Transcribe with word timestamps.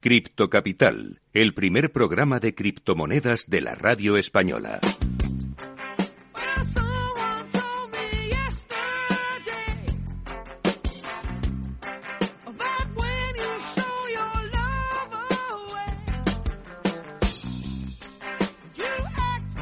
Cripto 0.00 0.50
Capital, 0.50 1.22
el 1.32 1.54
primer 1.54 1.90
programa 1.90 2.38
de 2.38 2.54
criptomonedas 2.54 3.48
de 3.48 3.62
la 3.62 3.74
radio 3.74 4.16
española. 4.16 4.78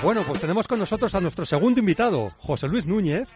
Bueno, 0.02 0.22
pues 0.26 0.40
tenemos 0.40 0.68
con 0.68 0.78
nosotros 0.78 1.14
a 1.14 1.20
nuestro 1.20 1.46
segundo 1.46 1.80
invitado, 1.80 2.28
José 2.38 2.68
Luis 2.68 2.86
Núñez. 2.86 3.26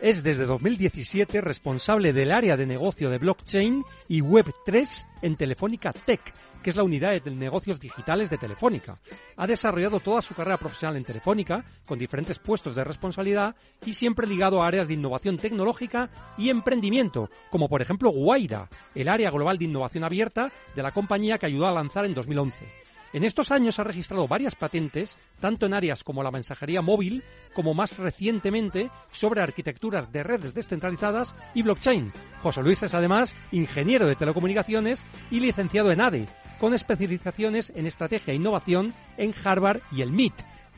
Es 0.00 0.22
desde 0.22 0.46
2017 0.46 1.40
responsable 1.40 2.12
del 2.12 2.30
área 2.30 2.56
de 2.56 2.66
negocio 2.66 3.10
de 3.10 3.18
blockchain 3.18 3.84
y 4.06 4.20
Web3 4.20 5.06
en 5.22 5.34
Telefónica 5.34 5.92
Tech, 5.92 6.20
que 6.62 6.70
es 6.70 6.76
la 6.76 6.84
unidad 6.84 7.20
de 7.20 7.30
negocios 7.32 7.80
digitales 7.80 8.30
de 8.30 8.38
Telefónica. 8.38 9.00
Ha 9.36 9.48
desarrollado 9.48 9.98
toda 9.98 10.22
su 10.22 10.36
carrera 10.36 10.56
profesional 10.56 10.96
en 10.96 11.04
Telefónica, 11.04 11.64
con 11.84 11.98
diferentes 11.98 12.38
puestos 12.38 12.76
de 12.76 12.84
responsabilidad 12.84 13.56
y 13.84 13.92
siempre 13.92 14.28
ligado 14.28 14.62
a 14.62 14.68
áreas 14.68 14.86
de 14.86 14.94
innovación 14.94 15.36
tecnológica 15.36 16.10
y 16.38 16.50
emprendimiento, 16.50 17.28
como 17.50 17.68
por 17.68 17.82
ejemplo 17.82 18.10
Guaira, 18.10 18.68
el 18.94 19.08
área 19.08 19.32
global 19.32 19.58
de 19.58 19.64
innovación 19.64 20.04
abierta 20.04 20.52
de 20.76 20.82
la 20.84 20.92
compañía 20.92 21.38
que 21.38 21.46
ayudó 21.46 21.66
a 21.66 21.72
lanzar 21.72 22.04
en 22.04 22.14
2011. 22.14 22.77
En 23.12 23.24
estos 23.24 23.50
años 23.50 23.78
ha 23.78 23.84
registrado 23.84 24.28
varias 24.28 24.54
patentes, 24.54 25.16
tanto 25.40 25.64
en 25.64 25.72
áreas 25.72 26.04
como 26.04 26.22
la 26.22 26.30
mensajería 26.30 26.82
móvil, 26.82 27.22
como 27.54 27.72
más 27.72 27.96
recientemente 27.96 28.90
sobre 29.12 29.40
arquitecturas 29.40 30.12
de 30.12 30.22
redes 30.22 30.52
descentralizadas 30.52 31.34
y 31.54 31.62
blockchain. 31.62 32.12
José 32.42 32.62
Luis 32.62 32.82
es 32.82 32.92
además 32.92 33.34
ingeniero 33.50 34.06
de 34.06 34.14
telecomunicaciones 34.14 35.06
y 35.30 35.40
licenciado 35.40 35.90
en 35.90 36.02
ADE, 36.02 36.28
con 36.60 36.74
especializaciones 36.74 37.72
en 37.74 37.86
estrategia 37.86 38.32
e 38.32 38.36
innovación 38.36 38.92
en 39.16 39.32
Harvard 39.42 39.80
y 39.90 40.02
el 40.02 40.12
MIT. 40.12 40.34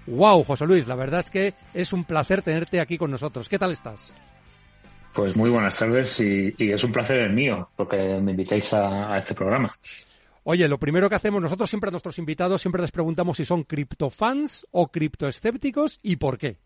¡Wow, 0.06 0.44
José 0.44 0.66
Luis! 0.66 0.86
La 0.86 0.94
verdad 0.94 1.20
es 1.20 1.30
que 1.30 1.54
es 1.74 1.92
un 1.92 2.04
placer 2.04 2.42
tenerte 2.42 2.80
aquí 2.80 2.96
con 2.96 3.10
nosotros. 3.10 3.48
¿Qué 3.48 3.58
tal 3.58 3.72
estás? 3.72 4.12
Pues 5.12 5.36
muy 5.36 5.50
buenas 5.50 5.76
tardes 5.76 6.20
y, 6.20 6.54
es 6.58 6.84
un 6.84 6.92
placer 6.92 7.18
el 7.18 7.32
mío 7.32 7.70
porque 7.74 7.96
me 8.22 8.30
invitáis 8.30 8.72
a 8.72 9.18
este 9.18 9.34
programa. 9.34 9.72
Oye, 10.42 10.68
lo 10.68 10.78
primero 10.78 11.08
que 11.08 11.16
hacemos 11.16 11.42
nosotros 11.42 11.68
siempre 11.68 11.88
a 11.88 11.90
nuestros 11.90 12.18
invitados, 12.18 12.62
siempre 12.62 12.80
les 12.80 12.90
preguntamos 12.90 13.36
si 13.36 13.44
son 13.44 13.62
criptofans 13.64 14.66
o 14.70 14.90
criptoescépticos 14.90 16.00
y 16.02 16.16
por 16.16 16.38
qué. 16.38 16.58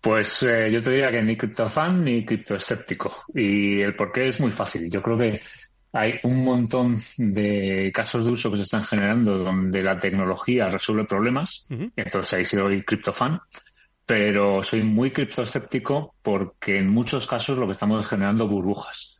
Pues 0.00 0.42
eh, 0.42 0.70
yo 0.70 0.82
te 0.82 0.90
diría 0.90 1.10
que 1.10 1.22
ni 1.22 1.36
criptofan 1.36 2.04
ni 2.04 2.24
criptoescéptico. 2.24 3.24
Y 3.34 3.80
el 3.80 3.94
por 3.94 4.12
qué 4.12 4.28
es 4.28 4.40
muy 4.40 4.50
fácil. 4.50 4.90
Yo 4.90 5.02
creo 5.02 5.18
que 5.18 5.40
hay 5.92 6.14
un 6.22 6.44
montón 6.44 6.96
de 7.18 7.90
casos 7.92 8.24
de 8.24 8.30
uso 8.30 8.50
que 8.50 8.56
se 8.58 8.62
están 8.62 8.84
generando 8.84 9.36
donde 9.38 9.82
la 9.82 9.98
tecnología 9.98 10.68
resuelve 10.68 11.04
problemas. 11.04 11.66
Entonces 11.96 12.32
ahí 12.32 12.44
soy 12.44 12.82
criptofan. 12.82 13.40
Pero 14.06 14.62
soy 14.62 14.82
muy 14.82 15.10
criptoescéptico 15.10 16.14
porque 16.22 16.78
en 16.78 16.88
muchos 16.88 17.26
casos 17.26 17.58
lo 17.58 17.66
que 17.66 17.72
estamos 17.72 18.04
es 18.04 18.08
generando 18.08 18.46
burbujas 18.46 19.15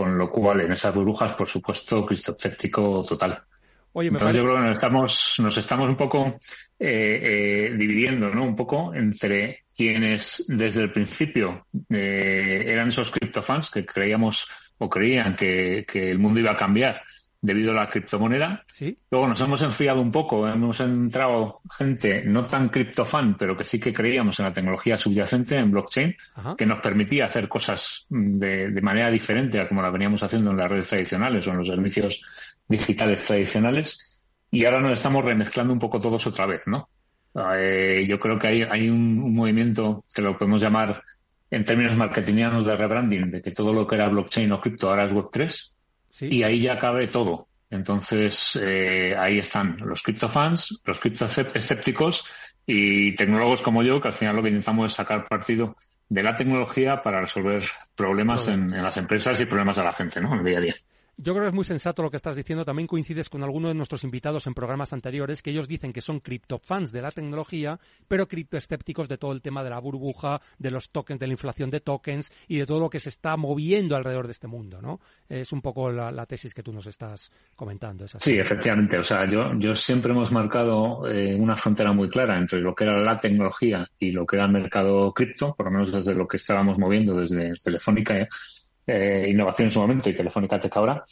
con 0.00 0.16
lo 0.16 0.30
cual 0.30 0.62
en 0.62 0.72
esas 0.72 0.94
burbujas, 0.94 1.34
por 1.34 1.46
supuesto, 1.46 2.06
criptoscéptico 2.06 3.04
total. 3.06 3.42
Oye, 3.92 4.08
Entonces 4.08 4.34
yo 4.34 4.44
creo 4.44 4.56
que 4.56 4.62
nos 4.62 4.78
estamos, 4.78 5.34
nos 5.40 5.58
estamos 5.58 5.90
un 5.90 5.96
poco 5.98 6.38
eh, 6.78 7.68
eh, 7.68 7.74
dividiendo, 7.76 8.30
¿no? 8.30 8.44
Un 8.44 8.56
poco 8.56 8.94
entre 8.94 9.64
quienes 9.76 10.42
desde 10.48 10.80
el 10.84 10.90
principio 10.90 11.66
eh, 11.90 12.64
eran 12.66 12.88
esos 12.88 13.10
criptofans 13.10 13.70
que 13.70 13.84
creíamos 13.84 14.48
o 14.78 14.88
creían 14.88 15.36
que, 15.36 15.84
que, 15.86 16.10
el 16.10 16.18
mundo 16.18 16.40
iba 16.40 16.52
a 16.52 16.56
cambiar 16.56 17.02
debido 17.42 17.70
a 17.72 17.74
la 17.74 17.88
criptomoneda. 17.88 18.64
¿Sí? 18.66 18.98
Luego 19.10 19.26
nos 19.26 19.40
hemos 19.40 19.62
enfriado 19.62 20.00
un 20.00 20.12
poco, 20.12 20.46
hemos 20.46 20.80
entrado 20.80 21.60
gente 21.76 22.22
no 22.24 22.44
tan 22.44 22.68
criptofan, 22.68 23.36
pero 23.36 23.56
que 23.56 23.64
sí 23.64 23.80
que 23.80 23.92
creíamos 23.92 24.38
en 24.38 24.46
la 24.46 24.52
tecnología 24.52 24.98
subyacente, 24.98 25.56
en 25.56 25.70
blockchain, 25.70 26.14
que 26.56 26.66
nos 26.66 26.80
permitía 26.80 27.26
hacer 27.26 27.48
cosas 27.48 28.06
de, 28.08 28.70
de, 28.70 28.82
manera 28.82 29.10
diferente 29.10 29.60
a 29.60 29.68
como 29.68 29.82
la 29.82 29.90
veníamos 29.90 30.22
haciendo 30.22 30.50
en 30.50 30.58
las 30.58 30.70
redes 30.70 30.88
tradicionales 30.88 31.46
o 31.46 31.50
en 31.50 31.58
los 31.58 31.66
servicios 31.66 32.22
digitales 32.68 33.24
tradicionales. 33.24 34.20
Y 34.50 34.64
ahora 34.64 34.80
nos 34.80 34.92
estamos 34.92 35.24
remezclando 35.24 35.72
un 35.72 35.78
poco 35.78 36.00
todos 36.00 36.26
otra 36.26 36.46
vez, 36.46 36.66
¿no? 36.66 36.88
Eh, 37.56 38.04
yo 38.08 38.18
creo 38.18 38.38
que 38.38 38.48
hay, 38.48 38.62
hay 38.62 38.90
un, 38.90 39.20
un, 39.22 39.34
movimiento 39.34 40.04
que 40.12 40.20
lo 40.20 40.36
podemos 40.36 40.60
llamar 40.60 41.00
en 41.48 41.64
términos 41.64 41.96
marketingianos 41.96 42.66
de 42.66 42.74
rebranding, 42.74 43.30
de 43.30 43.40
que 43.40 43.52
todo 43.52 43.72
lo 43.72 43.86
que 43.86 43.94
era 43.94 44.08
blockchain 44.08 44.50
o 44.50 44.60
cripto 44.60 44.90
ahora 44.90 45.04
es 45.04 45.12
Web3 45.12 45.70
y 46.20 46.42
ahí 46.42 46.60
ya 46.60 46.78
cabe 46.78 47.08
todo. 47.08 47.48
Entonces, 47.70 48.58
eh, 48.60 49.14
ahí 49.16 49.38
están 49.38 49.76
los 49.78 50.02
criptofans, 50.02 50.80
los 50.84 50.98
criptoescépticos 50.98 52.24
y 52.66 53.14
tecnólogos 53.14 53.62
como 53.62 53.82
yo, 53.82 54.00
que 54.00 54.08
al 54.08 54.14
final 54.14 54.36
lo 54.36 54.42
que 54.42 54.48
intentamos 54.48 54.90
es 54.90 54.96
sacar 54.96 55.28
partido 55.28 55.76
de 56.08 56.22
la 56.22 56.36
tecnología 56.36 57.02
para 57.02 57.20
resolver 57.20 57.62
problemas 57.94 58.48
en, 58.48 58.74
en, 58.74 58.82
las 58.82 58.96
empresas 58.96 59.40
y 59.40 59.46
problemas 59.46 59.76
de 59.76 59.84
la 59.84 59.92
gente, 59.92 60.20
¿no? 60.20 60.32
En 60.32 60.40
el 60.40 60.44
día 60.44 60.58
a 60.58 60.62
día. 60.62 60.74
Yo 61.22 61.34
creo 61.34 61.44
que 61.44 61.48
es 61.48 61.54
muy 61.54 61.64
sensato 61.64 62.02
lo 62.02 62.10
que 62.10 62.16
estás 62.16 62.34
diciendo. 62.34 62.64
También 62.64 62.86
coincides 62.86 63.28
con 63.28 63.42
algunos 63.42 63.70
de 63.70 63.74
nuestros 63.74 64.04
invitados 64.04 64.46
en 64.46 64.54
programas 64.54 64.94
anteriores 64.94 65.42
que 65.42 65.50
ellos 65.50 65.68
dicen 65.68 65.92
que 65.92 66.00
son 66.00 66.20
criptofans 66.20 66.92
de 66.92 67.02
la 67.02 67.10
tecnología, 67.10 67.78
pero 68.08 68.26
criptoescépticos 68.26 69.06
de 69.06 69.18
todo 69.18 69.32
el 69.32 69.42
tema 69.42 69.62
de 69.62 69.68
la 69.68 69.78
burbuja, 69.80 70.40
de 70.58 70.70
los 70.70 70.88
tokens, 70.88 71.20
de 71.20 71.26
la 71.26 71.34
inflación 71.34 71.68
de 71.68 71.80
tokens 71.80 72.32
y 72.48 72.56
de 72.56 72.64
todo 72.64 72.80
lo 72.80 72.88
que 72.88 73.00
se 73.00 73.10
está 73.10 73.36
moviendo 73.36 73.96
alrededor 73.96 74.26
de 74.28 74.32
este 74.32 74.46
mundo, 74.46 74.80
¿no? 74.80 74.98
Es 75.28 75.52
un 75.52 75.60
poco 75.60 75.90
la, 75.90 76.24
tesis 76.24 76.54
que 76.54 76.62
tú 76.62 76.72
nos 76.72 76.86
estás 76.86 77.30
comentando. 77.54 78.06
Sí, 78.08 78.38
efectivamente. 78.38 78.96
O 78.96 79.04
sea, 79.04 79.28
yo, 79.28 79.52
yo 79.58 79.74
siempre 79.74 80.12
hemos 80.12 80.32
marcado 80.32 81.06
eh, 81.06 81.36
una 81.38 81.54
frontera 81.54 81.92
muy 81.92 82.08
clara 82.08 82.38
entre 82.38 82.60
lo 82.60 82.74
que 82.74 82.84
era 82.84 82.98
la 82.98 83.18
tecnología 83.18 83.86
y 83.98 84.12
lo 84.12 84.24
que 84.24 84.36
era 84.36 84.46
el 84.46 84.52
mercado 84.52 85.12
cripto, 85.12 85.54
por 85.54 85.66
lo 85.66 85.72
menos 85.72 85.92
desde 85.92 86.14
lo 86.14 86.26
que 86.26 86.38
estábamos 86.38 86.78
moviendo 86.78 87.14
desde 87.20 87.52
Telefónica. 87.62 88.18
¿eh? 88.18 88.28
Eh, 88.90 89.28
innovación 89.28 89.68
en 89.68 89.72
su 89.72 89.80
momento 89.80 90.10
y 90.10 90.14
Telefónica 90.14 90.58
Tech 90.58 90.76
ahora. 90.76 91.04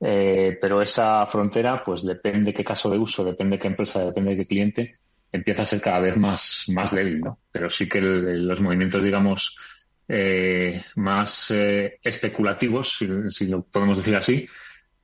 Eh, 0.00 0.56
pero 0.60 0.80
esa 0.80 1.26
frontera, 1.26 1.82
pues 1.84 2.04
depende 2.04 2.54
qué 2.54 2.64
caso 2.64 2.90
de 2.90 2.98
uso, 2.98 3.24
depende 3.24 3.58
qué 3.58 3.68
empresa, 3.68 4.04
depende 4.04 4.30
de 4.30 4.36
qué 4.38 4.46
cliente, 4.46 4.94
empieza 5.32 5.62
a 5.62 5.66
ser 5.66 5.80
cada 5.80 6.00
vez 6.00 6.16
más, 6.16 6.64
más 6.68 6.94
débil, 6.94 7.20
¿no? 7.20 7.38
Pero 7.52 7.68
sí 7.70 7.88
que 7.88 8.00
los 8.00 8.60
movimientos, 8.60 9.02
digamos, 9.02 9.56
eh, 10.08 10.82
más 10.96 11.50
especulativos, 11.50 12.98
si, 13.30 13.46
lo 13.46 13.62
podemos 13.62 13.98
decir 13.98 14.16
así, 14.16 14.48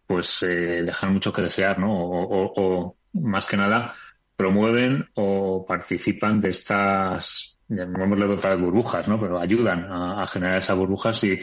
pues 0.06 0.38
dejan 0.40 1.12
mucho 1.12 1.32
que 1.32 1.42
desear, 1.42 1.78
¿no? 1.78 1.90
O, 1.92 2.96
más 3.14 3.46
que 3.46 3.56
nada 3.56 3.94
promueven 4.36 5.08
o 5.14 5.64
participan 5.66 6.40
de 6.40 6.50
estas, 6.50 7.58
llamémosle 7.68 8.26
otras 8.26 8.58
burbujas, 8.58 9.08
¿no? 9.08 9.20
Pero 9.20 9.38
ayudan 9.38 9.84
a 9.90 10.26
generar 10.26 10.58
esas 10.58 10.76
burbujas 10.76 11.22
y, 11.24 11.40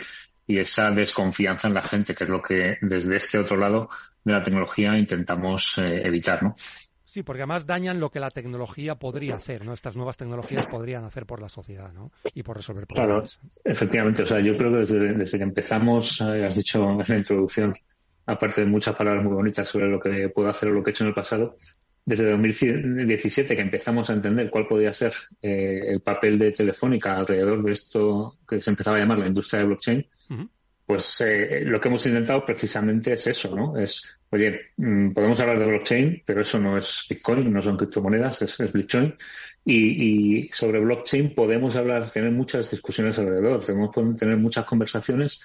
y 0.49 0.57
esa 0.57 0.89
desconfianza 0.89 1.67
en 1.67 1.75
la 1.75 1.83
gente, 1.83 2.15
que 2.15 2.23
es 2.23 2.29
lo 2.29 2.41
que 2.41 2.79
desde 2.81 3.17
este 3.17 3.37
otro 3.37 3.55
lado 3.55 3.87
de 4.23 4.33
la 4.33 4.41
tecnología 4.41 4.97
intentamos 4.97 5.77
eh, 5.77 6.01
evitar, 6.03 6.41
¿no? 6.41 6.55
Sí, 7.05 7.21
porque 7.21 7.43
además 7.43 7.67
dañan 7.67 7.99
lo 7.99 8.09
que 8.09 8.19
la 8.19 8.31
tecnología 8.31 8.95
podría 8.95 9.35
hacer, 9.35 9.63
¿no? 9.63 9.73
Estas 9.73 9.95
nuevas 9.95 10.17
tecnologías 10.17 10.65
podrían 10.65 11.03
hacer 11.03 11.27
por 11.27 11.39
la 11.39 11.49
sociedad, 11.49 11.93
¿no? 11.93 12.11
Y 12.33 12.41
por 12.41 12.57
resolver 12.57 12.87
problemas. 12.87 13.37
Claro, 13.37 13.61
efectivamente. 13.63 14.23
O 14.23 14.25
sea, 14.25 14.39
yo 14.39 14.57
creo 14.57 14.71
que 14.71 14.95
desde, 14.95 15.37
que 15.37 15.43
empezamos, 15.43 16.19
eh, 16.21 16.43
has 16.43 16.55
dicho 16.55 16.79
en 16.79 17.03
la 17.07 17.17
introducción, 17.17 17.75
aparte 18.25 18.61
de 18.61 18.67
muchas 18.67 18.95
palabras 18.95 19.23
muy 19.23 19.33
bonitas 19.33 19.69
sobre 19.69 19.87
lo 19.87 19.99
que 19.99 20.29
puedo 20.29 20.49
hacer 20.49 20.69
o 20.69 20.73
lo 20.73 20.83
que 20.83 20.89
he 20.89 20.93
hecho 20.93 21.03
en 21.03 21.09
el 21.09 21.16
pasado, 21.16 21.57
desde 22.09 22.31
2017 22.31 23.56
que 23.56 23.62
empezamos 23.62 24.09
a 24.09 24.14
entender 24.14 24.50
cuál 24.50 24.68
podía 24.68 24.92
ser 24.94 25.14
eh, 25.44 25.81
el 25.90 26.02
papel 26.02 26.40
de 26.40 26.52
Telefónica 26.52 27.16
alrededor 27.16 27.64
de 27.64 27.72
esto 27.72 28.40
que 28.47 28.59
se 28.59 28.72
empezaba 28.72 28.97
a 28.97 29.02
llamar 29.02 29.20
la 29.20 29.28
industria 29.28 29.59
de 29.59 29.68
blockchain, 29.68 30.08
pues 30.88 31.22
eh, 31.22 31.62
lo 31.66 31.80
que 31.80 31.88
hemos 31.88 32.03
intentado 32.08 32.44
precisamente 32.44 33.14
es 33.14 33.28
eso, 33.28 33.56
¿no? 33.56 33.78
Es, 33.78 34.02
oye, 34.31 34.59
mm, 34.78 35.12
podemos 35.12 35.40
hablar 35.40 35.59
de 35.59 35.67
blockchain, 35.67 36.23
pero 36.26 36.41
eso 36.41 36.59
no 36.59 36.79
es 36.79 37.06
Bitcoin, 37.08 37.53
no 37.53 37.61
son 37.61 37.78
criptomonedas, 37.78 38.41
es, 38.41 38.59
es 38.59 38.72
blockchain. 38.72 39.14
Y, 39.64 39.76
y, 40.46 40.47
sobre 40.47 40.79
blockchain 40.79 41.35
podemos 41.35 41.76
hablar, 41.76 42.09
tener 42.09 42.32
muchas 42.32 42.72
discusiones 42.72 43.20
alrededor, 43.20 43.64
podemos 43.64 44.17
tener 44.17 44.38
muchas 44.38 44.66
conversaciones 44.66 45.41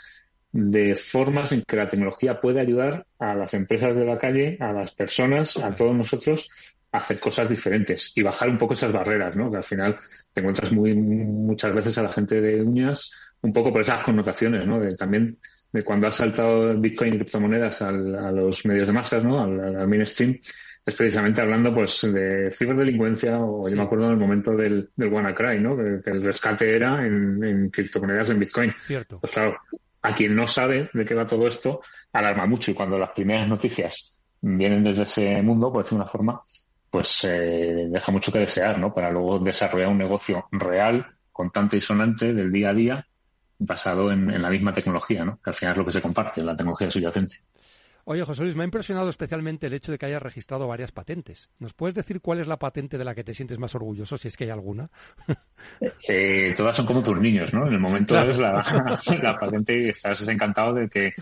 de 0.55 0.95
formas 0.95 1.51
en 1.51 1.65
que 1.67 1.75
la 1.75 1.89
tecnología 1.89 2.41
puede 2.41 2.61
ayudar 2.61 3.07
a 3.19 3.35
las 3.35 3.55
empresas 3.55 3.97
de 3.97 4.05
la 4.07 4.19
calle, 4.19 4.57
a 4.61 4.73
las 4.73 4.93
personas, 4.93 5.57
a 5.57 5.75
todos 5.75 5.93
nosotros 5.97 6.49
a 6.93 6.99
hacer 6.99 7.19
cosas 7.19 7.49
diferentes 7.49 8.13
y 8.15 8.23
bajar 8.23 8.49
un 8.49 8.57
poco 8.57 8.75
esas 8.75 8.93
barreras, 8.93 9.35
¿no? 9.35 9.51
Que 9.51 9.57
al 9.57 9.65
final 9.65 9.99
te 10.33 10.41
encuentras 10.41 10.71
muy 10.71 10.95
muchas 10.95 11.75
veces 11.75 11.99
a 11.99 12.05
la 12.05 12.13
gente 12.13 12.41
de 12.41 12.63
uñas 12.63 13.11
un 13.43 13.53
poco 13.53 13.73
por 13.73 13.81
esas 13.81 14.05
connotaciones, 14.05 14.65
¿no? 14.65 14.79
De, 14.79 14.95
también 14.95 15.39
de 15.73 15.83
cuando 15.83 16.07
ha 16.07 16.13
saltado 16.13 16.79
Bitcoin 16.79 17.15
y 17.15 17.17
criptomonedas 17.17 17.83
a 17.83 17.91
los 17.91 18.65
medios 18.65 18.87
de 18.87 18.93
masas, 18.93 19.25
¿no? 19.25 19.43
Al, 19.43 19.89
mainstream, 19.89 20.39
es 20.87 20.95
precisamente 20.95 21.43
hablando 21.43 21.75
pues 21.75 22.01
de 22.03 22.53
ciberdelincuencia 22.53 23.41
o 23.41 23.69
yo 23.69 23.77
me 23.77 23.83
acuerdo 23.83 24.07
en 24.07 24.13
el 24.13 24.19
momento 24.19 24.53
del, 24.53 24.89
del 24.95 25.13
WannaCry, 25.13 25.59
¿no? 25.59 25.77
Que, 25.77 26.11
el 26.13 26.23
rescate 26.23 26.77
era 26.77 27.05
en, 27.05 27.43
en, 27.43 27.71
criptomonedas 27.71 28.31
en 28.31 28.39
Bitcoin. 28.39 28.73
Cierto. 28.87 29.19
Pues 29.19 29.33
claro, 29.33 29.57
a 30.05 30.15
quien 30.15 30.37
no 30.37 30.47
sabe 30.47 30.91
de 30.93 31.05
qué 31.07 31.15
va 31.15 31.25
todo 31.27 31.47
esto, 31.49 31.81
alarma 32.13 32.47
mucho. 32.47 32.71
Y 32.71 32.75
cuando 32.75 32.99
las 32.99 33.11
primeras 33.11 33.49
noticias 33.49 34.21
vienen 34.43 34.85
desde 34.85 35.05
ese 35.05 35.43
mundo, 35.43 35.73
por 35.73 35.83
decir 35.83 35.97
una 35.97 36.07
forma, 36.07 36.43
pues 36.91 37.25
eh, 37.25 37.87
deja 37.89 38.13
mucho 38.13 38.31
que 38.31 38.41
desear, 38.41 38.79
¿no? 38.79 38.93
Para 38.93 39.11
luego 39.11 39.39
desarrollar 39.39 39.89
un 39.89 39.97
negocio 39.97 40.47
real, 40.53 41.07
contante 41.33 41.79
y 41.79 41.81
sonante 41.81 42.35
del 42.35 42.53
día 42.53 42.69
a 42.69 42.75
día, 42.75 43.07
basado 43.59 44.13
en, 44.13 44.31
en 44.31 44.43
la 44.43 44.51
misma 44.51 44.75
tecnología, 44.75 45.25
¿no? 45.25 45.41
Que 45.43 45.51
al 45.51 45.55
final 45.55 45.73
es 45.73 45.79
lo 45.79 45.87
que 45.87 45.93
se 45.93 46.03
comparte, 46.03 46.43
la 46.43 46.55
tecnología 46.55 46.91
subyacente. 46.91 47.37
Oye, 48.07 48.23
José 48.23 48.43
Luis, 48.43 48.55
me 48.55 48.63
ha 48.63 48.67
impresionado 48.67 49.09
especialmente 49.09 49.67
el 49.67 49.73
hecho 49.73 49.91
de 49.91 49.97
que 49.97 50.05
hayas 50.05 50.23
registrado 50.23 50.69
varias 50.69 50.93
patentes. 50.93 51.49
¿Nos 51.59 51.73
puedes 51.73 51.95
decir 51.95 52.21
cuál 52.21 52.39
es 52.39 52.47
la 52.47 52.59
patente 52.59 52.99
de 52.99 53.05
la 53.05 53.15
que 53.15 53.25
te 53.25 53.33
sientes 53.33 53.59
más 53.59 53.75
orgulloso, 53.75 54.19
si 54.19 54.29
es 54.29 54.37
que 54.37 54.45
hay 54.45 54.51
alguna? 54.51 54.89
Eh, 56.07 56.53
todas 56.55 56.77
son 56.77 56.85
como 56.85 57.03
tus 57.03 57.19
niños, 57.19 57.55
¿no? 57.55 57.67
En 57.67 57.73
el 57.73 57.81
momento 57.81 58.19
es 58.19 58.37
la, 58.39 59.39
patente 59.41 59.81
y 59.81 59.89
estás 59.89 60.29
encantado 60.29 60.75
de 60.75 60.91
que 60.91 61.15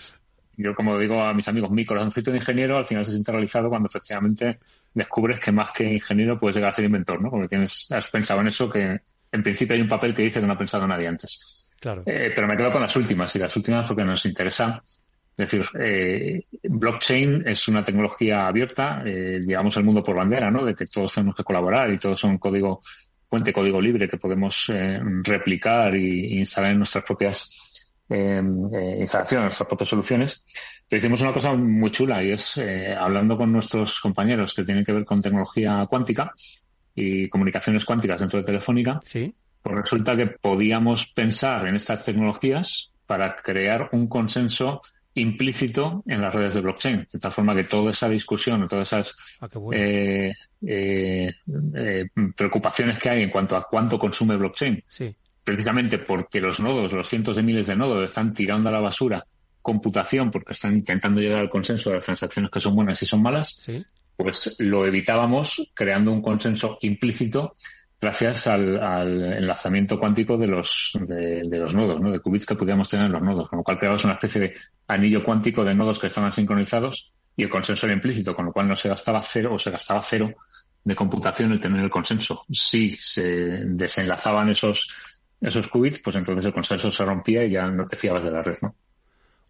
yo, 0.56 0.74
como 0.74 0.98
digo 0.98 1.22
a 1.22 1.32
mis 1.32 1.46
amigos, 1.46 1.70
mi 1.70 1.86
corazoncito 1.86 2.32
de 2.32 2.38
ingeniero 2.38 2.76
al 2.76 2.84
final 2.84 3.04
se 3.04 3.12
siente 3.12 3.30
realizado 3.30 3.68
cuando 3.68 3.86
efectivamente 3.86 4.58
descubres 4.92 5.38
que 5.38 5.52
más 5.52 5.70
que 5.70 5.84
ingeniero 5.84 6.40
puedes 6.40 6.56
llegar 6.56 6.70
a 6.70 6.72
ser 6.72 6.86
inventor, 6.86 7.22
¿no? 7.22 7.30
Porque 7.30 7.46
tienes, 7.46 7.86
has 7.90 8.08
pensado 8.08 8.40
en 8.40 8.48
eso 8.48 8.68
que 8.68 9.00
en 9.30 9.42
principio 9.44 9.76
hay 9.76 9.82
un 9.82 9.88
papel 9.88 10.12
que 10.12 10.22
dice 10.22 10.40
que 10.40 10.46
no 10.46 10.54
ha 10.54 10.58
pensado 10.58 10.88
nadie 10.88 11.06
antes. 11.06 11.70
Claro. 11.78 12.02
Eh, 12.04 12.32
pero 12.34 12.48
me 12.48 12.56
quedo 12.56 12.72
con 12.72 12.82
las 12.82 12.96
últimas 12.96 13.34
y 13.36 13.38
las 13.38 13.56
últimas 13.56 13.86
porque 13.86 14.02
nos 14.02 14.26
interesa 14.26 14.82
es 15.42 15.50
decir, 15.50 15.66
eh, 15.80 16.44
blockchain 16.62 17.46
es 17.46 17.66
una 17.68 17.84
tecnología 17.84 18.46
abierta, 18.46 19.02
eh, 19.04 19.40
digamos 19.44 19.76
el 19.76 19.84
mundo 19.84 20.04
por 20.04 20.16
bandera, 20.16 20.50
¿no? 20.50 20.64
De 20.64 20.74
que 20.74 20.86
todos 20.86 21.14
tenemos 21.14 21.34
que 21.34 21.44
colaborar 21.44 21.92
y 21.92 21.98
todos 21.98 22.20
son 22.20 22.38
código, 22.38 22.80
fuente 23.28 23.52
código 23.52 23.80
libre 23.80 24.08
que 24.08 24.18
podemos 24.18 24.66
eh, 24.68 25.00
replicar 25.22 25.94
y, 25.96 26.38
instalar 26.38 26.72
en 26.72 26.78
nuestras 26.78 27.04
propias 27.04 27.92
eh, 28.08 28.42
instalaciones, 29.00 29.46
nuestras 29.46 29.68
propias 29.68 29.88
soluciones. 29.88 30.44
Pero 30.88 30.98
hicimos 30.98 31.20
una 31.20 31.32
cosa 31.32 31.52
muy 31.54 31.90
chula 31.90 32.22
y 32.22 32.32
es, 32.32 32.60
hablando 32.98 33.36
con 33.36 33.50
nuestros 33.50 34.00
compañeros 34.00 34.54
que 34.54 34.64
tienen 34.64 34.84
que 34.84 34.92
ver 34.92 35.04
con 35.04 35.22
tecnología 35.22 35.86
cuántica 35.88 36.32
y 36.94 37.28
comunicaciones 37.28 37.84
cuánticas 37.84 38.20
dentro 38.20 38.38
de 38.38 38.44
Telefónica, 38.44 39.00
¿Sí? 39.04 39.34
pues 39.62 39.76
resulta 39.76 40.16
que 40.16 40.26
podíamos 40.26 41.06
pensar 41.06 41.66
en 41.66 41.76
estas 41.76 42.04
tecnologías 42.04 42.92
para 43.06 43.36
crear 43.36 43.88
un 43.92 44.08
consenso 44.08 44.82
implícito 45.14 46.02
en 46.06 46.20
las 46.22 46.34
redes 46.34 46.54
de 46.54 46.60
blockchain, 46.60 47.06
de 47.12 47.18
tal 47.18 47.32
forma 47.32 47.54
que 47.54 47.64
toda 47.64 47.90
esa 47.90 48.08
discusión, 48.08 48.66
todas 48.68 48.88
esas 48.88 49.16
Ah, 49.40 49.48
bueno. 49.54 49.80
eh, 49.82 50.34
eh, 50.66 51.32
eh, 51.74 52.04
preocupaciones 52.36 52.98
que 52.98 53.10
hay 53.10 53.22
en 53.22 53.30
cuanto 53.30 53.56
a 53.56 53.66
cuánto 53.68 53.98
consume 53.98 54.36
blockchain, 54.36 54.82
Sí. 54.88 55.14
precisamente 55.44 55.98
porque 55.98 56.40
los 56.40 56.60
nodos, 56.60 56.92
los 56.92 57.08
cientos 57.08 57.36
de 57.36 57.42
miles 57.42 57.66
de 57.66 57.76
nodos, 57.76 58.04
están 58.04 58.32
tirando 58.34 58.68
a 58.68 58.72
la 58.72 58.80
basura 58.80 59.24
computación 59.60 60.30
porque 60.30 60.52
están 60.54 60.74
intentando 60.76 61.20
llegar 61.20 61.38
al 61.38 61.50
consenso 61.50 61.90
de 61.90 61.96
las 61.96 62.04
transacciones 62.04 62.50
que 62.50 62.60
son 62.60 62.74
buenas 62.74 63.00
y 63.02 63.06
son 63.06 63.22
malas, 63.22 63.56
Sí. 63.60 63.84
pues 64.16 64.56
lo 64.58 64.86
evitábamos 64.86 65.70
creando 65.74 66.10
un 66.12 66.22
consenso 66.22 66.78
implícito 66.80 67.52
gracias 68.02 68.48
al, 68.48 68.82
al 68.82 69.22
enlazamiento 69.34 69.98
cuántico 69.98 70.36
de 70.36 70.48
los 70.48 70.92
de, 71.00 71.42
de 71.44 71.58
los 71.58 71.74
nodos, 71.74 72.00
¿no? 72.00 72.10
de 72.10 72.18
qubits 72.20 72.44
que 72.44 72.56
pudiéramos 72.56 72.88
tener 72.88 73.06
en 73.06 73.12
los 73.12 73.22
nodos, 73.22 73.48
con 73.48 73.58
lo 73.58 73.62
cual 73.62 73.78
creamos 73.78 74.04
una 74.04 74.14
especie 74.14 74.40
de 74.40 74.54
anillo 74.88 75.24
cuántico 75.24 75.64
de 75.64 75.74
nodos 75.74 76.00
que 76.00 76.08
estaban 76.08 76.32
sincronizados 76.32 77.12
y 77.36 77.44
el 77.44 77.48
consenso 77.48 77.86
era 77.86 77.94
implícito, 77.94 78.34
con 78.34 78.46
lo 78.46 78.52
cual 78.52 78.68
no 78.68 78.76
se 78.76 78.88
gastaba 78.88 79.22
cero 79.22 79.54
o 79.54 79.58
se 79.58 79.70
gastaba 79.70 80.02
cero 80.02 80.34
de 80.84 80.96
computación 80.96 81.52
el 81.52 81.60
tener 81.60 81.80
el 81.80 81.90
consenso. 81.90 82.44
Si 82.50 82.90
se 82.90 83.22
desenlazaban 83.22 84.50
esos 84.50 84.88
esos 85.40 85.68
qubits, 85.68 86.00
pues 86.00 86.16
entonces 86.16 86.44
el 86.44 86.52
consenso 86.52 86.90
se 86.90 87.04
rompía 87.04 87.44
y 87.44 87.52
ya 87.52 87.66
no 87.68 87.86
te 87.86 87.96
fiabas 87.96 88.24
de 88.24 88.30
la 88.30 88.42
red, 88.42 88.58
¿no? 88.62 88.74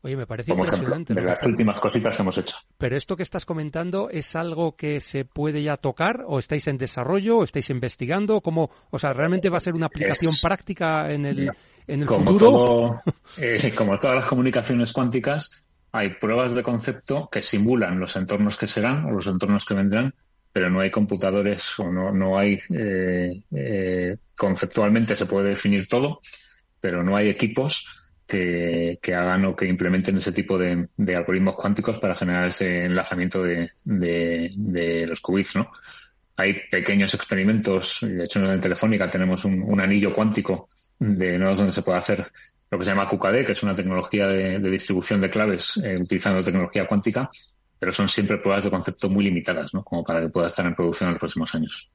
Oye, 0.04 0.16
me 0.16 0.26
parece 0.26 0.50
Como 0.50 0.64
ejemplo, 0.64 0.96
impresionante. 0.96 1.14
de 1.14 1.20
lo 1.20 1.26
que 1.26 1.38
las 1.38 1.46
últimas 1.46 1.80
cositas 1.80 2.16
que 2.16 2.22
hemos 2.22 2.36
hecho. 2.38 2.56
Pero 2.76 2.96
esto 2.96 3.16
que 3.16 3.22
estás 3.22 3.46
comentando 3.46 4.10
es 4.10 4.34
algo 4.34 4.74
que 4.76 5.00
se 5.00 5.24
puede 5.24 5.62
ya 5.62 5.76
tocar 5.76 6.24
o 6.26 6.38
estáis 6.40 6.66
en 6.66 6.76
desarrollo 6.76 7.38
o 7.38 7.44
estáis 7.44 7.70
investigando, 7.70 8.40
¿cómo, 8.40 8.70
o 8.90 8.98
sea, 8.98 9.12
realmente 9.12 9.48
va 9.48 9.58
a 9.58 9.60
ser 9.60 9.74
una 9.74 9.86
aplicación 9.86 10.32
Es- 10.32 10.40
práctica 10.40 11.12
en 11.12 11.26
el 11.26 11.50
en 11.86 12.00
el 12.02 12.06
como 12.06 12.32
futuro? 12.32 12.50
todo, 12.50 13.02
eh, 13.36 13.72
como 13.76 13.96
todas 13.96 14.16
las 14.16 14.26
comunicaciones 14.26 14.92
cuánticas, 14.92 15.50
hay 15.92 16.10
pruebas 16.14 16.54
de 16.54 16.62
concepto 16.62 17.28
que 17.30 17.42
simulan 17.42 18.00
los 18.00 18.16
entornos 18.16 18.56
que 18.56 18.66
serán 18.66 19.04
o 19.04 19.10
los 19.12 19.26
entornos 19.28 19.64
que 19.64 19.74
vendrán, 19.74 20.14
pero 20.52 20.68
no 20.68 20.80
hay 20.80 20.90
computadores 20.90 21.78
o 21.78 21.90
no, 21.90 22.12
no 22.12 22.38
hay 22.38 22.58
eh, 22.74 23.42
eh, 23.54 24.16
conceptualmente 24.36 25.16
se 25.16 25.26
puede 25.26 25.50
definir 25.50 25.86
todo, 25.86 26.20
pero 26.80 27.02
no 27.04 27.16
hay 27.16 27.28
equipos 27.28 27.84
que, 28.32 28.98
que 29.02 29.14
hagan 29.14 29.44
o 29.44 29.54
que 29.54 29.66
implementen 29.66 30.16
ese 30.16 30.32
tipo 30.32 30.56
de, 30.56 30.88
algoritmos 31.14 31.56
cuánticos 31.56 31.98
para 31.98 32.14
generar 32.14 32.46
ese 32.46 32.86
enlazamiento 32.86 33.42
de, 33.42 33.70
los 35.06 35.20
qubits, 35.20 35.56
¿no? 35.56 35.70
Hay 36.36 36.54
pequeños 36.70 37.12
experimentos, 37.12 37.98
de 38.00 38.24
hecho 38.24 38.40
en 38.40 38.58
Telefónica 38.58 39.10
tenemos 39.10 39.44
un, 39.44 39.78
anillo 39.80 40.14
cuántico 40.14 40.70
de 40.98 41.38
nodos 41.38 41.58
donde 41.58 41.74
se 41.74 41.82
puede 41.82 41.98
hacer 41.98 42.32
lo 42.70 42.78
que 42.78 42.84
se 42.86 42.90
llama 42.90 43.06
QKD, 43.10 43.44
que 43.44 43.52
es 43.52 43.62
una 43.62 43.74
tecnología 43.74 44.26
de, 44.26 44.58
de 44.58 44.70
distribución 44.70 45.20
de 45.20 45.28
claves 45.28 45.78
eh, 45.84 45.98
utilizando 46.00 46.42
tecnología 46.42 46.86
cuántica, 46.86 47.28
pero 47.78 47.92
son 47.92 48.08
siempre 48.08 48.38
pruebas 48.38 48.64
de 48.64 48.70
concepto 48.70 49.10
muy 49.10 49.24
limitadas, 49.24 49.74
¿no? 49.74 49.84
Como 49.84 50.02
para 50.02 50.22
que 50.22 50.30
pueda 50.30 50.46
estar 50.46 50.64
en 50.64 50.74
producción 50.74 51.08
en 51.08 51.14
los 51.14 51.20
próximos 51.20 51.54
años. 51.54 51.90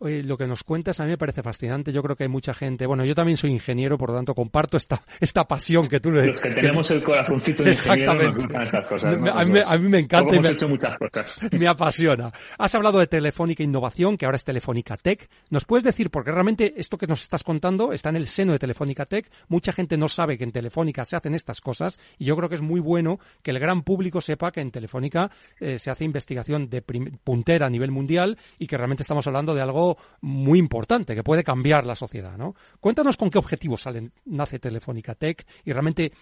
Oye, 0.00 0.22
lo 0.22 0.38
que 0.38 0.46
nos 0.46 0.62
cuentas 0.62 1.00
a 1.00 1.04
mí 1.04 1.10
me 1.10 1.18
parece 1.18 1.42
fascinante. 1.42 1.92
Yo 1.92 2.02
creo 2.02 2.14
que 2.14 2.22
hay 2.24 2.28
mucha 2.28 2.54
gente. 2.54 2.86
Bueno, 2.86 3.04
yo 3.04 3.14
también 3.16 3.36
soy 3.36 3.50
ingeniero, 3.50 3.98
por 3.98 4.10
lo 4.10 4.16
tanto 4.16 4.34
comparto 4.34 4.76
esta 4.76 5.02
esta 5.20 5.46
pasión 5.46 5.88
que 5.88 5.98
tú 5.98 6.12
le 6.12 6.26
Los 6.26 6.40
que 6.40 6.50
tenemos 6.50 6.88
el 6.92 7.02
corazoncito 7.02 7.64
de 7.64 7.72
ingeniero 7.72 8.14
nos 8.14 8.36
gustan 8.36 8.62
estas 8.62 8.86
cosas. 8.86 9.18
¿no? 9.18 9.32
A 9.32 9.44
mí 9.44 9.50
me- 9.52 9.62
a 9.66 9.76
mí 9.76 9.88
me 9.88 9.98
encanta 9.98 10.34
hemos 10.34 10.46
me- 10.46 10.52
hecho 10.52 10.68
muchas 10.68 10.96
cosas. 10.98 11.38
me 11.52 11.66
apasiona. 11.66 12.32
Has 12.58 12.74
hablado 12.74 12.98
de 13.00 13.06
Telefónica 13.08 13.62
Innovación, 13.62 14.16
que 14.16 14.24
ahora 14.26 14.36
es 14.36 14.44
Telefónica 14.44 14.96
Tech. 14.96 15.28
¿Nos 15.50 15.64
puedes 15.64 15.82
decir, 15.84 16.10
porque 16.10 16.30
realmente 16.30 16.74
esto 16.76 16.96
que 16.96 17.06
nos 17.08 17.22
estás 17.22 17.42
contando 17.42 17.92
está 17.92 18.10
en 18.10 18.16
el 18.16 18.28
seno 18.28 18.52
de 18.52 18.58
Telefónica 18.60 19.04
Tech, 19.04 19.28
mucha 19.48 19.72
gente 19.72 19.96
no 19.96 20.08
sabe 20.08 20.38
que 20.38 20.44
en 20.44 20.52
Telefónica 20.52 21.04
se 21.04 21.16
hacen 21.16 21.34
estas 21.34 21.60
cosas 21.60 21.98
y 22.18 22.26
yo 22.26 22.36
creo 22.36 22.48
que 22.48 22.54
es 22.54 22.62
muy 22.62 22.78
bueno 22.80 23.18
que 23.42 23.50
el 23.50 23.58
gran 23.58 23.82
público 23.82 24.20
sepa 24.20 24.52
que 24.52 24.60
en 24.60 24.70
Telefónica 24.70 25.30
eh, 25.60 25.78
se 25.80 25.90
hace 25.90 26.04
investigación 26.04 26.70
de 26.70 26.82
puntera 26.82 27.66
a 27.66 27.70
nivel 27.70 27.90
mundial 27.90 28.38
y 28.58 28.66
que 28.68 28.76
realmente 28.76 29.02
estamos 29.02 29.26
hablando 29.26 29.54
de 29.54 29.62
algo 29.62 29.87
muy 30.20 30.58
importante, 30.58 31.14
que 31.14 31.22
puede 31.22 31.44
cambiar 31.44 31.86
la 31.86 31.94
sociedad, 31.94 32.36
¿no? 32.36 32.54
Cuéntanos 32.80 33.16
con 33.16 33.30
qué 33.30 33.38
objetivos 33.38 33.82
salen, 33.82 34.12
nace 34.26 34.58
Telefónica 34.58 35.14
Tech 35.14 35.46
y 35.64 35.72
realmente 35.72 36.12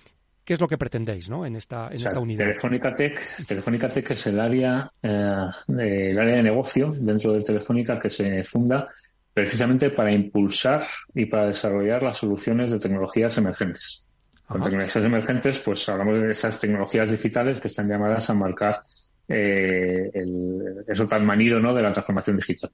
qué 0.45 0.55
es 0.55 0.61
lo 0.61 0.69
que 0.69 0.79
pretendéis, 0.79 1.29
¿no? 1.29 1.45
En 1.45 1.57
esta, 1.57 1.89
en 1.89 1.97
O 1.97 1.99
sea, 1.99 2.09
esta 2.09 2.21
unidad. 2.21 2.45
Telefónica 2.45 2.95
Tech, 2.95 3.21
Telefónica 3.47 3.89
Tech 3.89 4.11
es 4.13 4.27
el 4.29 4.39
área, 4.39 4.91
eh, 5.03 5.49
el 5.67 6.19
área 6.19 6.37
de 6.37 6.43
negocio 6.43 6.93
dentro 6.97 7.33
de 7.33 7.43
Telefónica 7.43 7.99
que 7.99 8.11
se 8.11 8.45
funda 8.45 8.89
precisamente 9.35 9.91
para 9.91 10.13
impulsar 10.13 10.87
y 11.15 11.27
para 11.27 11.49
desarrollar 11.49 12.03
las 12.03 12.17
soluciones 12.17 12.71
de 12.71 12.79
tecnologías 12.79 13.37
emergentes. 13.37 14.03
Con 14.47 14.63
tecnologías 14.63 15.05
emergentes, 15.05 15.59
pues 15.59 15.87
hablamos 15.89 16.23
de 16.23 16.31
esas 16.31 16.59
tecnologías 16.61 17.11
digitales 17.11 17.61
que 17.61 17.69
están 17.69 17.89
llamadas 17.89 18.31
a 18.31 18.35
marcar 18.35 18.83
eh, 19.29 20.11
el, 20.15 20.85
eso 20.87 21.07
tan 21.07 21.27
manido 21.27 21.59
¿no? 21.59 21.75
de 21.75 21.83
la 21.83 21.93
transformación 21.93 22.37
digital. 22.37 22.71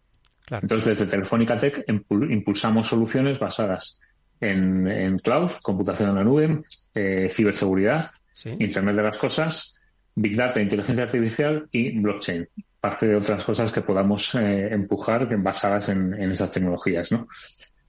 Claro. 0.52 0.64
Entonces, 0.64 0.98
desde 0.98 1.10
Telefónica 1.10 1.58
Tech 1.58 1.82
impul- 1.86 2.30
impulsamos 2.30 2.86
soluciones 2.86 3.38
basadas 3.38 3.98
en, 4.38 4.86
en 4.86 5.16
cloud, 5.18 5.50
computación 5.62 6.10
en 6.10 6.14
la 6.16 6.24
nube, 6.24 6.62
eh, 6.94 7.28
ciberseguridad, 7.30 8.10
Sí. 8.34 8.50
Internet 8.58 8.96
de 8.96 9.02
las 9.02 9.16
cosas, 9.16 9.74
Big 10.14 10.36
Data, 10.36 10.60
inteligencia 10.60 11.04
artificial 11.04 11.68
y 11.72 11.98
blockchain. 11.98 12.46
Parte 12.80 13.06
de 13.06 13.16
otras 13.16 13.44
cosas 13.44 13.72
que 13.72 13.80
podamos 13.80 14.34
eh, 14.34 14.68
empujar 14.72 15.26
basadas 15.38 15.88
en, 15.88 16.12
en 16.20 16.32
esas 16.32 16.52
tecnologías, 16.52 17.10
¿no? 17.12 17.28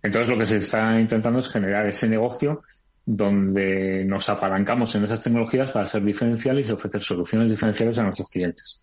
Entonces 0.02 0.30
lo 0.30 0.38
que 0.38 0.46
se 0.46 0.58
está 0.58 0.98
intentando 1.00 1.40
es 1.40 1.50
generar 1.50 1.86
ese 1.88 2.08
negocio 2.08 2.64
donde 3.06 4.06
nos 4.06 4.30
apalancamos 4.30 4.96
en 4.96 5.04
esas 5.04 5.22
tecnologías 5.22 5.72
para 5.72 5.86
ser 5.86 6.02
diferenciales 6.04 6.70
y 6.70 6.72
ofrecer 6.72 7.02
soluciones 7.02 7.50
diferenciales 7.50 7.98
a 7.98 8.04
nuestros 8.04 8.30
clientes. 8.30 8.82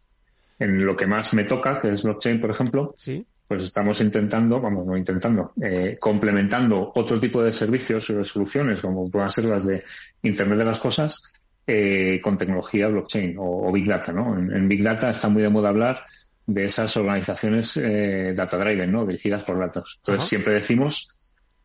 En 0.58 0.84
lo 0.84 0.94
que 0.96 1.06
más 1.06 1.32
me 1.32 1.44
toca, 1.44 1.80
que 1.80 1.90
es 1.92 2.02
blockchain, 2.02 2.40
por 2.42 2.50
ejemplo, 2.50 2.94
Sí. 2.98 3.24
Pues 3.50 3.64
estamos 3.64 4.00
intentando, 4.00 4.60
vamos, 4.60 4.86
no 4.86 4.96
intentando, 4.96 5.52
eh, 5.60 5.96
complementando 5.98 6.92
otro 6.94 7.18
tipo 7.18 7.42
de 7.42 7.52
servicios 7.52 8.08
o 8.10 8.14
de 8.14 8.24
soluciones, 8.24 8.80
como 8.80 9.10
puedan 9.10 9.28
ser 9.28 9.46
las 9.46 9.66
de 9.66 9.82
Internet 10.22 10.58
de 10.58 10.64
las 10.64 10.78
Cosas, 10.78 11.20
eh, 11.66 12.20
con 12.22 12.38
tecnología 12.38 12.86
blockchain 12.86 13.36
o, 13.38 13.66
o 13.68 13.72
Big 13.72 13.88
Data, 13.88 14.12
¿no? 14.12 14.38
En, 14.38 14.52
en 14.52 14.68
Big 14.68 14.84
Data 14.84 15.10
está 15.10 15.28
muy 15.28 15.42
de 15.42 15.48
moda 15.48 15.70
hablar 15.70 15.98
de 16.46 16.64
esas 16.66 16.96
organizaciones 16.96 17.76
eh, 17.76 18.34
data 18.36 18.56
driven, 18.56 18.92
¿no? 18.92 19.04
Dirigidas 19.04 19.42
por 19.42 19.58
datos. 19.58 19.96
Entonces 19.98 20.20
Ajá. 20.20 20.28
siempre 20.28 20.54
decimos 20.54 21.08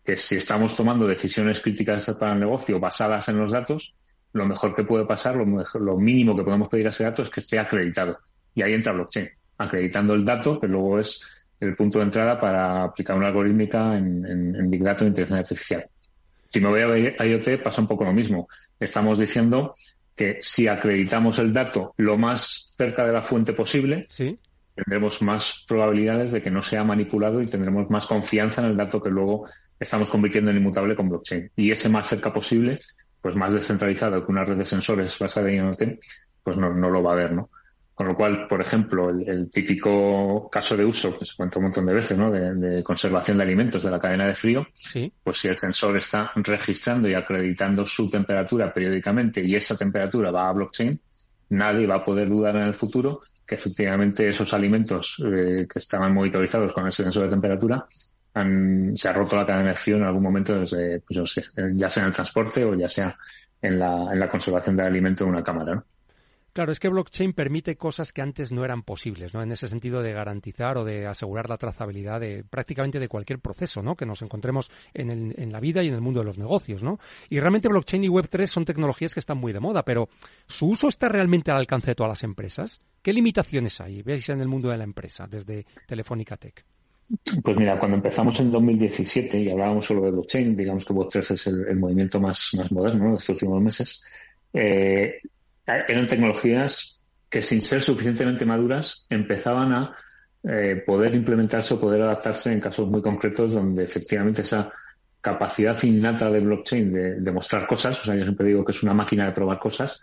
que 0.04 0.18
si 0.18 0.38
estamos 0.38 0.76
tomando 0.76 1.06
decisiones 1.06 1.62
críticas 1.62 2.06
para 2.20 2.34
el 2.34 2.40
negocio 2.40 2.80
basadas 2.80 3.30
en 3.30 3.38
los 3.38 3.52
datos, 3.52 3.94
lo 4.34 4.48
mejor 4.48 4.76
que 4.76 4.86
puede 4.86 5.06
pasar, 5.06 5.36
lo, 5.36 5.46
mejor- 5.46 5.82
lo 5.84 5.98
mínimo 6.00 6.36
que 6.36 6.44
podemos 6.44 6.68
pedir 6.68 6.88
a 6.88 6.90
ese 6.90 7.04
dato 7.04 7.22
es 7.22 7.30
que 7.30 7.42
esté 7.42 7.60
acreditado. 7.60 8.18
Y 8.56 8.64
ahí 8.64 8.74
entra 8.74 8.92
blockchain, 8.92 9.30
acreditando 9.60 10.16
el 10.16 10.26
dato, 10.26 10.60
que 10.60 10.68
luego 10.68 11.00
es 11.00 11.22
el 11.66 11.76
punto 11.76 12.00
de 12.00 12.06
entrada 12.06 12.40
para 12.40 12.84
aplicar 12.84 13.16
una 13.18 13.28
algorítmica 13.28 13.98
en, 13.98 14.26
en- 14.26 14.56
en 14.56 14.70
Big 14.70 14.84
Data 14.84 15.04
o 15.04 15.08
inteligencia 15.08 15.42
artificial. 15.42 15.86
Si 16.48 16.60
me 16.62 16.70
voy 16.70 17.14
a 17.18 17.26
IoT 17.26 17.62
pasa 17.64 17.82
un 17.82 17.88
poco 17.88 18.04
lo 18.06 18.14
mismo. 18.14 18.48
Estamos 18.80 19.20
diciendo 19.20 19.74
que 20.16 20.38
si 20.42 20.68
acreditamos 20.68 21.40
el 21.40 21.52
dato 21.52 21.94
lo 21.98 22.18
más 22.18 22.74
cerca 22.78 23.06
de 23.06 23.12
la 23.14 23.22
fuente 23.22 23.54
posible, 23.54 24.06
tendremos 24.76 25.22
más 25.22 25.66
probabilidades 25.68 26.32
de 26.32 26.42
que 26.42 26.52
no 26.52 26.62
sea 26.62 26.84
manipulado 26.84 27.42
y 27.42 27.46
tendremos 27.48 27.90
más 27.90 28.06
confianza 28.08 28.62
en 28.62 28.68
el 28.72 28.78
dato 28.78 29.02
que 29.02 29.10
luego 29.10 29.46
estamos 29.80 30.10
convirtiendo 30.10 30.52
en 30.52 30.58
inmutable 30.58 30.96
con 30.96 31.10
blockchain. 31.10 31.52
Y 31.56 31.72
ese 31.72 31.90
más 31.90 32.08
cerca 32.08 32.34
posible, 32.34 32.78
pues 33.22 33.36
más 33.36 33.54
descentralizado 33.54 34.26
que 34.26 34.32
una 34.32 34.46
red 34.46 34.58
de 34.58 34.66
sensores 34.66 35.18
basada 35.20 35.50
en 35.50 35.66
IoT, 35.66 36.00
pues 36.44 36.58
no, 36.58 36.74
no 36.74 36.90
lo 36.90 37.02
va 37.02 37.14
a 37.14 37.16
ver, 37.16 37.32
¿no? 37.34 37.50
Con 37.96 38.08
lo 38.08 38.16
cual, 38.16 38.46
por 38.50 38.60
ejemplo, 38.60 39.10
el, 39.10 39.50
típico 39.50 40.50
caso 40.52 40.76
de 40.76 40.84
uso, 40.84 41.18
que 41.18 41.24
se 41.24 41.34
cuenta 41.34 41.60
un 41.60 41.64
montón 41.64 41.86
de 41.86 41.94
veces, 41.94 42.18
¿no? 42.18 42.30
De, 42.30 42.84
conservación 42.84 43.38
de 43.38 43.44
alimentos 43.44 43.84
de 43.84 43.90
la 43.90 44.00
cadena 44.00 44.28
de 44.28 44.36
frío, 44.36 44.68
pues 45.24 45.40
si 45.40 45.48
el 45.48 45.58
sensor 45.58 45.96
está 45.96 46.32
registrando 46.36 47.08
y 47.08 47.14
acreditando 47.14 47.86
su 47.86 48.10
temperatura 48.10 48.74
periódicamente 48.74 49.42
y 49.42 49.56
esa 49.56 49.78
temperatura 49.78 50.30
va 50.30 50.50
a 50.50 50.52
blockchain, 50.52 51.00
nadie 51.50 51.88
va 51.88 51.96
a 51.96 52.04
poder 52.04 52.28
dudar 52.28 52.58
en 52.58 52.64
el 52.64 52.74
futuro 52.74 53.22
que 53.48 53.56
efectivamente 53.56 54.28
esos 54.28 54.54
alimentos 54.54 55.16
eh, 55.26 55.66
que 55.72 55.80
estaban 55.80 56.14
monitorizados 56.14 56.74
con 56.74 56.88
ese 56.88 57.04
sensor 57.04 57.24
de 57.24 57.30
temperatura 57.30 57.86
se 58.96 59.08
ha 59.08 59.14
roto 59.14 59.38
la 59.38 59.46
cadena 59.46 59.70
de 59.70 59.76
frío 59.76 59.96
en 59.96 60.04
algún 60.04 60.24
momento, 60.24 60.60
desde, 60.60 61.00
pues, 61.00 61.42
ya 61.74 61.90
sea 61.90 62.04
en 62.04 62.08
el 62.08 62.14
transporte 62.14 62.66
o 62.66 62.76
ya 62.76 62.90
sea 62.90 63.16
en 63.62 63.80
la, 63.80 64.12
en 64.12 64.20
la 64.20 64.30
conservación 64.30 64.76
del 64.76 64.88
alimento 64.88 65.24
en 65.24 65.30
una 65.30 65.44
cámara. 65.44 65.76
¿no? 65.76 65.86
Claro, 66.56 66.72
es 66.72 66.80
que 66.80 66.88
blockchain 66.88 67.34
permite 67.34 67.76
cosas 67.76 68.14
que 68.14 68.22
antes 68.22 68.54
no 68.54 68.64
eran 68.64 68.82
posibles, 68.82 69.34
¿no? 69.34 69.44
En 69.44 69.52
ese 69.52 69.68
sentido 69.68 70.02
de 70.02 70.14
garantizar 70.14 70.78
o 70.78 70.86
de 70.86 71.06
asegurar 71.06 71.50
la 71.50 71.58
trazabilidad 71.58 72.22
de 72.22 72.46
prácticamente 72.50 72.98
de 72.98 73.10
cualquier 73.10 73.40
proceso, 73.40 73.84
¿no? 73.84 73.98
Que 73.98 74.06
nos 74.06 74.22
encontremos 74.22 74.72
en, 74.94 75.52
la 75.52 75.60
vida 75.60 75.84
y 75.84 75.90
en 75.90 75.96
el 75.96 76.00
mundo 76.00 76.22
de 76.22 76.28
los 76.28 76.38
negocios, 76.38 76.82
¿no? 76.82 76.98
Y 77.30 77.42
realmente 77.42 77.68
blockchain 77.68 78.06
y 78.06 78.08
Web3 78.08 78.46
son 78.46 78.64
tecnologías 78.64 79.14
que 79.14 79.20
están 79.20 79.38
muy 79.38 79.52
de 79.52 79.60
moda, 79.60 79.84
pero 79.84 80.08
¿su 80.48 80.68
uso 80.68 80.88
está 80.88 81.10
realmente 81.10 81.52
al 81.52 81.58
alcance 81.58 81.88
de 81.88 81.96
todas 81.96 82.12
las 82.12 82.24
empresas? 82.24 82.80
¿Qué 83.02 83.12
limitaciones 83.12 83.82
hay, 83.82 84.02
veis, 84.02 84.30
en 84.30 84.40
el 84.40 84.48
mundo 84.48 84.70
de 84.70 84.78
la 84.78 84.86
empresa 84.86 85.28
desde 85.28 85.66
Telefónica 85.86 86.38
Tech? 86.38 86.64
Pues 87.44 87.58
mira, 87.58 87.78
cuando 87.78 87.98
empezamos 87.98 88.40
en 88.40 88.50
2017 88.50 89.42
y 89.42 89.50
hablábamos 89.50 89.84
solo 89.84 90.04
de 90.04 90.12
blockchain, 90.12 90.56
digamos 90.56 90.86
que 90.86 90.94
Web3 90.94 91.32
es 91.32 91.48
el, 91.48 91.76
movimiento 91.76 92.22
más, 92.22 92.52
más 92.54 92.72
moderno 92.72 93.10
de 93.10 93.18
estos 93.18 93.32
últimos 93.32 93.62
meses, 93.62 94.02
eh, 94.54 95.20
eran 95.66 96.08
tecnologías 96.08 97.00
que 97.30 97.42
sin 97.42 97.62
ser 97.62 97.82
suficientemente 97.82 98.46
maduras 98.46 99.06
empezaban 99.10 99.74
a 99.74 99.96
eh, 100.44 100.84
poder 100.86 101.16
implementarse 101.16 101.74
o 101.74 101.80
poder 101.80 102.04
adaptarse 102.04 102.52
en 102.52 102.60
casos 102.60 102.88
muy 102.88 103.02
concretos 103.02 103.54
donde 103.54 103.84
efectivamente 103.84 104.44
esa 104.44 104.72
capacidad 105.20 105.82
innata 105.82 106.30
de 106.30 106.40
blockchain 106.40 106.94
de, 106.94 107.20
de, 107.20 107.32
mostrar 107.32 107.66
cosas, 107.66 108.00
o 108.00 108.04
sea, 108.04 108.14
yo 108.14 108.22
siempre 108.22 108.48
digo 108.48 108.64
que 108.64 108.74
es 108.74 108.84
una 108.84 108.94
máquina 108.94 109.26
de 109.26 109.32
probar 109.32 109.58
cosas, 109.58 110.00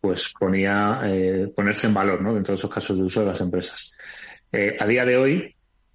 pues 0.00 0.34
ponía 0.36 1.00
eh, 1.04 1.52
ponerse 1.54 1.86
en 1.86 1.94
valor, 1.94 2.20
¿no? 2.20 2.34
Dentro 2.34 2.54
de 2.54 2.58
esos 2.58 2.70
casos 2.70 2.98
de 2.98 3.04
uso 3.04 3.20
de 3.20 3.26
las 3.26 3.40
empresas. 3.40 3.96
Eh, 4.50 4.76
a 4.80 4.84
día 4.84 5.04
de 5.04 5.16
hoy, 5.16 5.54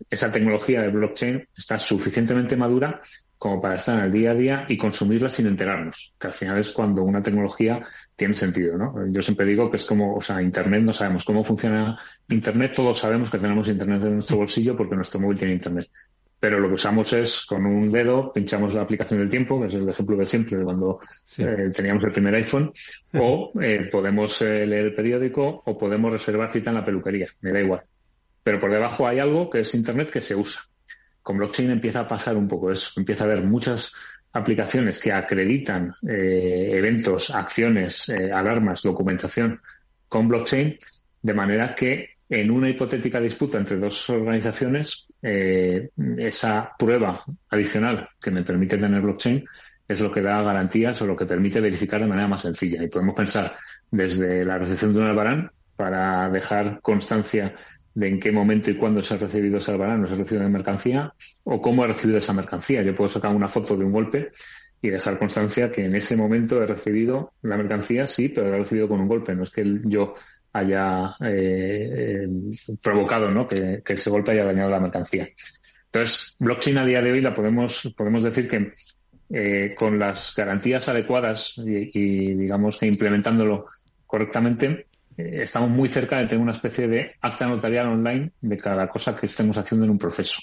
esa 0.09 0.31
tecnología 0.31 0.81
de 0.81 0.91
blockchain 0.91 1.45
está 1.57 1.77
suficientemente 1.77 2.55
madura 2.55 3.01
como 3.39 3.61
para 3.61 3.75
estar 3.77 3.97
en 3.97 4.03
el 4.03 4.11
día 4.11 4.31
a 4.31 4.35
día 4.35 4.65
y 4.67 4.77
consumirla 4.77 5.29
sin 5.29 5.47
enterarnos, 5.47 6.13
que 6.19 6.27
al 6.27 6.33
final 6.33 6.59
es 6.59 6.71
cuando 6.71 7.03
una 7.03 7.23
tecnología 7.23 7.81
tiene 8.13 8.35
sentido, 8.35 8.77
¿no? 8.77 8.93
Yo 9.09 9.21
siempre 9.21 9.45
digo 9.45 9.71
que 9.71 9.77
es 9.77 9.85
como, 9.85 10.13
o 10.13 10.21
sea, 10.21 10.41
Internet, 10.41 10.83
no 10.83 10.91
sabemos 10.91 11.23
cómo 11.23 11.45
funciona 11.45 11.97
Internet, 12.27 12.73
todos 12.75 12.99
sabemos 12.99 13.31
que 13.31 13.39
tenemos 13.39 13.69
Internet 13.69 14.03
en 14.03 14.15
nuestro 14.15 14.35
bolsillo 14.35 14.75
porque 14.75 14.97
nuestro 14.97 15.21
móvil 15.21 15.39
tiene 15.39 15.53
Internet. 15.53 15.89
Pero 16.37 16.59
lo 16.59 16.67
que 16.67 16.73
usamos 16.73 17.13
es 17.13 17.45
con 17.45 17.65
un 17.65 17.89
dedo, 17.91 18.33
pinchamos 18.33 18.73
la 18.73 18.81
aplicación 18.81 19.19
del 19.21 19.29
tiempo, 19.29 19.59
que 19.61 19.67
es 19.67 19.73
el 19.73 19.87
ejemplo 19.87 20.17
de 20.17 20.25
siempre 20.25 20.57
de 20.57 20.63
cuando 20.65 20.99
eh, 21.37 21.69
teníamos 21.73 22.03
el 22.03 22.11
primer 22.11 22.35
iPhone, 22.35 22.73
o 23.13 23.53
eh, 23.61 23.87
podemos 23.89 24.41
eh, 24.41 24.65
leer 24.65 24.87
el 24.87 24.95
periódico 24.95 25.63
o 25.65 25.77
podemos 25.77 26.11
reservar 26.11 26.51
cita 26.51 26.71
en 26.71 26.75
la 26.75 26.85
peluquería, 26.85 27.27
me 27.39 27.53
da 27.53 27.61
igual. 27.61 27.81
Pero 28.43 28.59
por 28.59 28.71
debajo 28.71 29.07
hay 29.07 29.19
algo 29.19 29.49
que 29.49 29.61
es 29.61 29.73
Internet 29.73 30.09
que 30.11 30.19
se 30.19 30.35
usa 30.35 30.61
con 31.29 31.37
blockchain 31.37 31.69
empieza 31.69 31.99
a 31.99 32.07
pasar 32.07 32.35
un 32.35 32.47
poco 32.47 32.71
eso. 32.71 32.89
Empieza 32.97 33.23
a 33.23 33.27
haber 33.27 33.43
muchas 33.43 33.93
aplicaciones 34.33 34.97
que 34.97 35.13
acreditan 35.13 35.93
eh, 36.09 36.71
eventos, 36.73 37.29
acciones, 37.29 38.09
eh, 38.09 38.31
alarmas, 38.31 38.81
documentación 38.81 39.61
con 40.07 40.27
blockchain, 40.27 40.79
de 41.21 41.33
manera 41.35 41.75
que 41.75 42.15
en 42.27 42.49
una 42.49 42.67
hipotética 42.67 43.19
disputa 43.21 43.59
entre 43.59 43.77
dos 43.77 44.09
organizaciones, 44.09 45.05
eh, 45.21 45.91
esa 46.17 46.71
prueba 46.79 47.23
adicional 47.47 48.09
que 48.19 48.31
me 48.31 48.41
permite 48.41 48.79
tener 48.79 48.99
blockchain 48.99 49.45
es 49.87 49.99
lo 49.99 50.11
que 50.11 50.23
da 50.23 50.41
garantías 50.41 50.99
o 51.03 51.05
lo 51.05 51.15
que 51.15 51.27
permite 51.27 51.61
verificar 51.61 52.01
de 52.01 52.07
manera 52.07 52.27
más 52.27 52.41
sencilla. 52.41 52.81
Y 52.83 52.87
podemos 52.87 53.13
pensar 53.13 53.55
desde 53.91 54.43
la 54.43 54.57
recepción 54.57 54.95
de 54.95 55.01
un 55.01 55.05
albarán 55.05 55.51
para 55.79 56.29
dejar 56.29 56.81
constancia 56.81 57.55
de 57.93 58.09
en 58.09 58.19
qué 58.19 58.33
momento 58.33 58.69
y 58.69 58.75
cuándo 58.75 59.01
se 59.01 59.13
ha 59.13 59.17
recibido 59.17 59.59
ese 59.59 59.71
albarán 59.71 60.03
o 60.03 60.07
se 60.07 60.13
ha 60.13 60.17
recibido 60.17 60.43
la 60.43 60.49
mercancía 60.49 61.13
o 61.45 61.61
cómo 61.61 61.85
ha 61.85 61.87
recibido 61.87 62.17
esa 62.17 62.33
mercancía. 62.33 62.81
Yo 62.81 62.93
puedo 62.93 63.07
sacar 63.07 63.33
una 63.33 63.47
foto 63.47 63.77
de 63.77 63.85
un 63.85 63.93
golpe 63.93 64.33
y 64.81 64.89
dejar 64.89 65.17
constancia 65.17 65.71
que 65.71 65.85
en 65.85 65.95
ese 65.95 66.17
momento 66.17 66.61
he 66.61 66.65
recibido 66.65 67.31
la 67.43 67.55
mercancía, 67.55 68.07
sí, 68.07 68.27
pero 68.27 68.49
la 68.49 68.57
he 68.57 68.59
recibido 68.59 68.89
con 68.89 68.99
un 68.99 69.07
golpe. 69.07 69.33
No 69.33 69.43
es 69.43 69.51
que 69.51 69.63
yo 69.85 70.15
haya 70.51 71.15
eh, 71.21 72.27
provocado 72.83 73.31
¿no? 73.31 73.47
que, 73.47 73.81
ese 73.87 74.09
golpe 74.09 74.31
haya 74.31 74.43
dañado 74.43 74.69
la 74.69 74.81
mercancía. 74.81 75.29
Entonces, 75.85 76.35
blockchain 76.39 76.77
a 76.77 76.85
día 76.85 77.01
de 77.01 77.13
hoy 77.13 77.21
la 77.21 77.33
podemos, 77.33 77.93
podemos 77.95 78.21
decir 78.21 78.49
que 78.49 78.73
eh, 79.29 79.73
con 79.77 79.97
las 79.97 80.33
garantías 80.35 80.89
adecuadas 80.89 81.53
y, 81.57 81.89
y 81.93 82.33
digamos 82.33 82.77
que 82.77 82.85
implementándolo 82.85 83.67
correctamente, 84.05 84.65
eh, 84.67 84.88
estamos 85.19 85.69
muy 85.69 85.89
cerca 85.89 86.17
de 86.17 86.27
tener 86.27 86.41
una 86.41 86.53
especie 86.53 86.87
de 86.87 87.15
acta 87.21 87.47
notarial 87.47 87.87
online 87.87 88.31
de 88.41 88.57
cada 88.57 88.87
cosa 88.87 89.15
que 89.15 89.25
estemos 89.25 89.57
haciendo 89.57 89.85
en 89.85 89.91
un 89.91 89.97
proceso. 89.97 90.41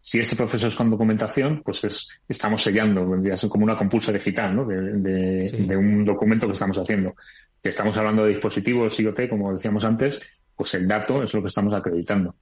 Si 0.00 0.18
ese 0.18 0.34
proceso 0.34 0.66
es 0.66 0.74
con 0.74 0.90
documentación, 0.90 1.62
pues 1.64 1.84
es, 1.84 2.08
estamos 2.28 2.62
sellando, 2.62 3.08
vendría 3.08 3.34
a 3.34 3.36
ser 3.36 3.48
como 3.48 3.64
una 3.64 3.76
compulsa 3.76 4.10
digital, 4.10 4.56
¿no? 4.56 4.64
De, 4.64 5.76
un 5.76 6.04
documento 6.04 6.46
que 6.46 6.54
estamos 6.54 6.76
haciendo. 6.76 7.14
Si 7.62 7.68
estamos 7.68 7.96
hablando 7.96 8.24
de 8.24 8.30
dispositivos 8.30 8.98
IoT, 8.98 9.28
como 9.28 9.52
decíamos 9.52 9.84
antes, 9.84 10.20
pues 10.56 10.74
el 10.74 10.88
dato 10.88 11.22
es 11.22 11.32
lo 11.32 11.40
que 11.40 11.48
estamos 11.48 11.72
acreditando. 11.72 12.34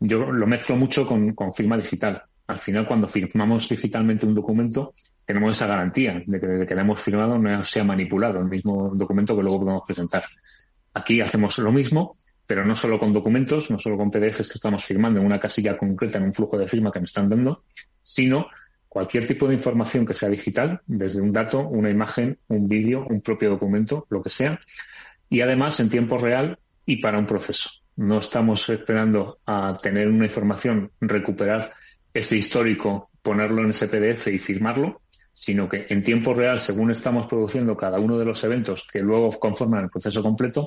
Yo 0.00 0.30
lo 0.30 0.46
mezclo 0.46 0.76
mucho 0.76 1.06
con, 1.06 1.34
con 1.34 1.54
firma 1.54 1.78
digital. 1.78 2.22
Al 2.46 2.58
final, 2.58 2.86
cuando 2.86 3.08
firmamos 3.08 3.68
digitalmente 3.68 4.26
un 4.26 4.34
documento, 4.34 4.94
tenemos 5.24 5.56
esa 5.56 5.66
garantía 5.66 6.22
de 6.26 6.40
que 6.40 6.46
desde 6.46 6.66
que 6.66 6.74
lo 6.74 6.80
hemos 6.80 7.00
firmado 7.00 7.38
no 7.38 7.62
sea 7.62 7.84
manipulado 7.84 8.38
el 8.38 8.46
mismo 8.46 8.92
documento 8.94 9.36
que 9.36 9.42
luego 9.42 9.60
podemos 9.60 9.82
presentar. 9.86 10.24
Aquí 10.98 11.20
hacemos 11.20 11.56
lo 11.58 11.70
mismo, 11.70 12.16
pero 12.44 12.64
no 12.64 12.74
solo 12.74 12.98
con 12.98 13.12
documentos, 13.12 13.70
no 13.70 13.78
solo 13.78 13.96
con 13.96 14.10
PDFs 14.10 14.48
que 14.48 14.54
estamos 14.54 14.84
firmando 14.84 15.20
en 15.20 15.26
una 15.26 15.38
casilla 15.38 15.76
concreta, 15.76 16.18
en 16.18 16.24
un 16.24 16.34
flujo 16.34 16.58
de 16.58 16.66
firma 16.66 16.90
que 16.90 16.98
me 16.98 17.04
están 17.04 17.28
dando, 17.28 17.62
sino 18.02 18.48
cualquier 18.88 19.24
tipo 19.24 19.46
de 19.46 19.54
información 19.54 20.04
que 20.04 20.14
sea 20.14 20.28
digital, 20.28 20.80
desde 20.86 21.20
un 21.20 21.32
dato, 21.32 21.60
una 21.60 21.88
imagen, 21.88 22.38
un 22.48 22.66
vídeo, 22.66 23.06
un 23.08 23.20
propio 23.20 23.50
documento, 23.50 24.08
lo 24.10 24.20
que 24.24 24.30
sea, 24.30 24.58
y 25.30 25.40
además 25.40 25.78
en 25.78 25.88
tiempo 25.88 26.18
real 26.18 26.58
y 26.84 26.96
para 26.96 27.18
un 27.18 27.26
proceso. 27.26 27.70
No 27.94 28.18
estamos 28.18 28.68
esperando 28.68 29.38
a 29.46 29.74
tener 29.80 30.08
una 30.08 30.24
información, 30.24 30.90
recuperar 31.00 31.74
ese 32.12 32.36
histórico, 32.36 33.10
ponerlo 33.22 33.62
en 33.62 33.70
ese 33.70 33.86
PDF 33.86 34.26
y 34.28 34.38
firmarlo, 34.38 35.00
sino 35.38 35.68
que 35.68 35.86
en 35.88 36.02
tiempo 36.02 36.34
real, 36.34 36.58
según 36.58 36.90
estamos 36.90 37.28
produciendo 37.28 37.76
cada 37.76 38.00
uno 38.00 38.18
de 38.18 38.24
los 38.24 38.42
eventos 38.42 38.84
que 38.90 38.98
luego 38.98 39.30
conforman 39.38 39.84
el 39.84 39.90
proceso 39.90 40.20
completo, 40.20 40.66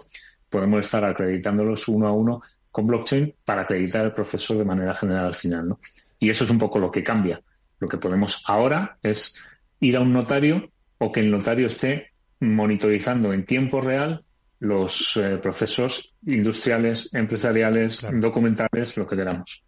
podemos 0.50 0.86
estar 0.86 1.04
acreditándolos 1.04 1.90
uno 1.90 2.08
a 2.08 2.14
uno 2.14 2.42
con 2.72 2.88
blockchain 2.88 3.36
para 3.44 3.64
acreditar 3.64 4.06
el 4.06 4.14
proceso 4.14 4.58
de 4.58 4.64
manera 4.64 4.96
general 4.96 5.26
al 5.26 5.36
final. 5.36 5.68
¿no? 5.68 5.80
Y 6.20 6.30
eso 6.30 6.46
es 6.46 6.50
un 6.50 6.58
poco 6.58 6.80
lo 6.80 6.90
que 6.90 7.04
cambia. 7.04 7.42
Lo 7.80 7.90
que 7.90 7.98
podemos 7.98 8.42
ahora 8.48 8.98
es 9.04 9.36
ir 9.82 9.98
a 9.98 10.00
un 10.00 10.14
notario 10.14 10.72
o 11.00 11.12
que 11.12 11.20
el 11.20 11.30
notario 11.30 11.68
esté 11.68 12.12
monitorizando 12.40 13.34
en 13.34 13.44
tiempo 13.44 13.82
real 13.82 14.24
los 14.60 15.18
eh, 15.18 15.38
procesos 15.42 16.14
industriales, 16.26 17.14
empresariales, 17.14 18.08
documentales, 18.22 18.96
lo 18.96 19.06
que 19.06 19.18
queramos. 19.18 19.66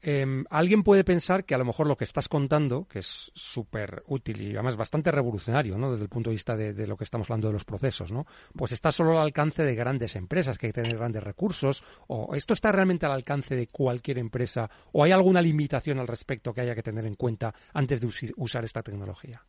Em, 0.00 0.44
alguien 0.50 0.84
puede 0.84 1.02
pensar 1.02 1.44
que 1.44 1.54
a 1.54 1.58
lo 1.58 1.64
mejor 1.64 1.88
lo 1.88 1.96
que 1.96 2.04
estás 2.04 2.28
contando, 2.28 2.86
que 2.86 3.00
es 3.00 3.32
súper 3.34 4.04
útil 4.06 4.40
y 4.42 4.54
además 4.54 4.76
bastante 4.76 5.10
revolucionario, 5.10 5.76
¿no? 5.76 5.90
Desde 5.90 6.04
el 6.04 6.08
punto 6.08 6.30
de 6.30 6.34
vista 6.34 6.56
de, 6.56 6.86
lo 6.86 6.96
que 6.96 7.04
estamos 7.04 7.28
hablando 7.28 7.48
de 7.48 7.54
los 7.54 7.64
procesos, 7.64 8.12
¿no? 8.12 8.26
Pues 8.56 8.72
está 8.72 8.92
solo 8.92 9.12
al 9.12 9.18
alcance 9.18 9.64
de 9.64 9.74
grandes 9.74 10.14
empresas 10.14 10.56
que 10.56 10.72
tener 10.72 10.96
grandes 10.96 11.22
recursos, 11.22 11.82
o 12.06 12.34
esto 12.34 12.54
está 12.54 12.70
realmente 12.70 13.06
al 13.06 13.12
alcance 13.12 13.56
de 13.56 13.66
cualquier 13.66 14.18
empresa, 14.18 14.70
o 14.92 15.02
hay 15.02 15.10
alguna 15.10 15.42
limitación 15.42 15.98
al 15.98 16.06
respecto 16.06 16.54
que 16.54 16.60
haya 16.60 16.74
que 16.74 16.82
tener 16.82 17.04
en 17.04 17.14
cuenta 17.14 17.52
antes 17.72 18.00
de 18.00 18.32
usar 18.36 18.64
esta 18.64 18.82
tecnología. 18.82 19.42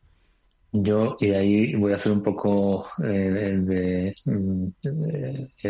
Yo, 0.72 1.18
y 1.20 1.32
ahí 1.32 1.76
voy 1.76 1.94
a 1.94 1.96
hacer 1.96 2.12
un 2.12 2.22
poco 2.22 2.88
eh, 3.04 3.58
de, 3.60 4.14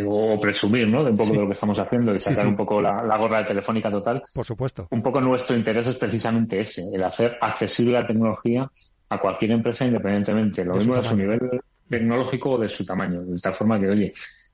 o 0.05 0.39
presumir, 0.39 0.87
¿no? 0.87 1.03
De 1.03 1.11
un 1.11 1.17
poco 1.17 1.31
de 1.31 1.39
lo 1.39 1.45
que 1.45 1.53
estamos 1.53 1.79
haciendo 1.79 2.13
y 2.13 2.19
sacar 2.19 2.47
un 2.47 2.57
poco 2.57 2.81
la, 2.81 3.17
gorra 3.17 3.39
de 3.39 3.45
telefónica 3.45 3.89
total. 3.89 4.23
Por 4.33 4.45
supuesto. 4.45 4.87
Un 4.91 5.01
poco 5.01 5.21
nuestro 5.21 5.55
interés 5.55 5.87
es 5.87 5.95
precisamente 5.95 6.59
ese, 6.59 6.83
el 6.91 7.03
hacer 7.03 7.37
accesible 7.39 7.93
la 7.93 8.05
tecnología 8.05 8.69
a 9.07 9.19
cualquier 9.19 9.51
empresa 9.51 9.85
independientemente. 9.85 10.65
Lo 10.65 10.75
mismo 10.75 10.95
de 10.95 11.03
su 11.03 11.15
nivel 11.15 11.39
tecnológico 11.87 12.51
o 12.51 12.57
de 12.59 12.67
su 12.67 12.83
tamaño, 12.83 13.21
de 13.21 13.39
tal 13.39 13.53
forma 13.53 13.79
que, 13.79 13.87
oye, 13.87 14.11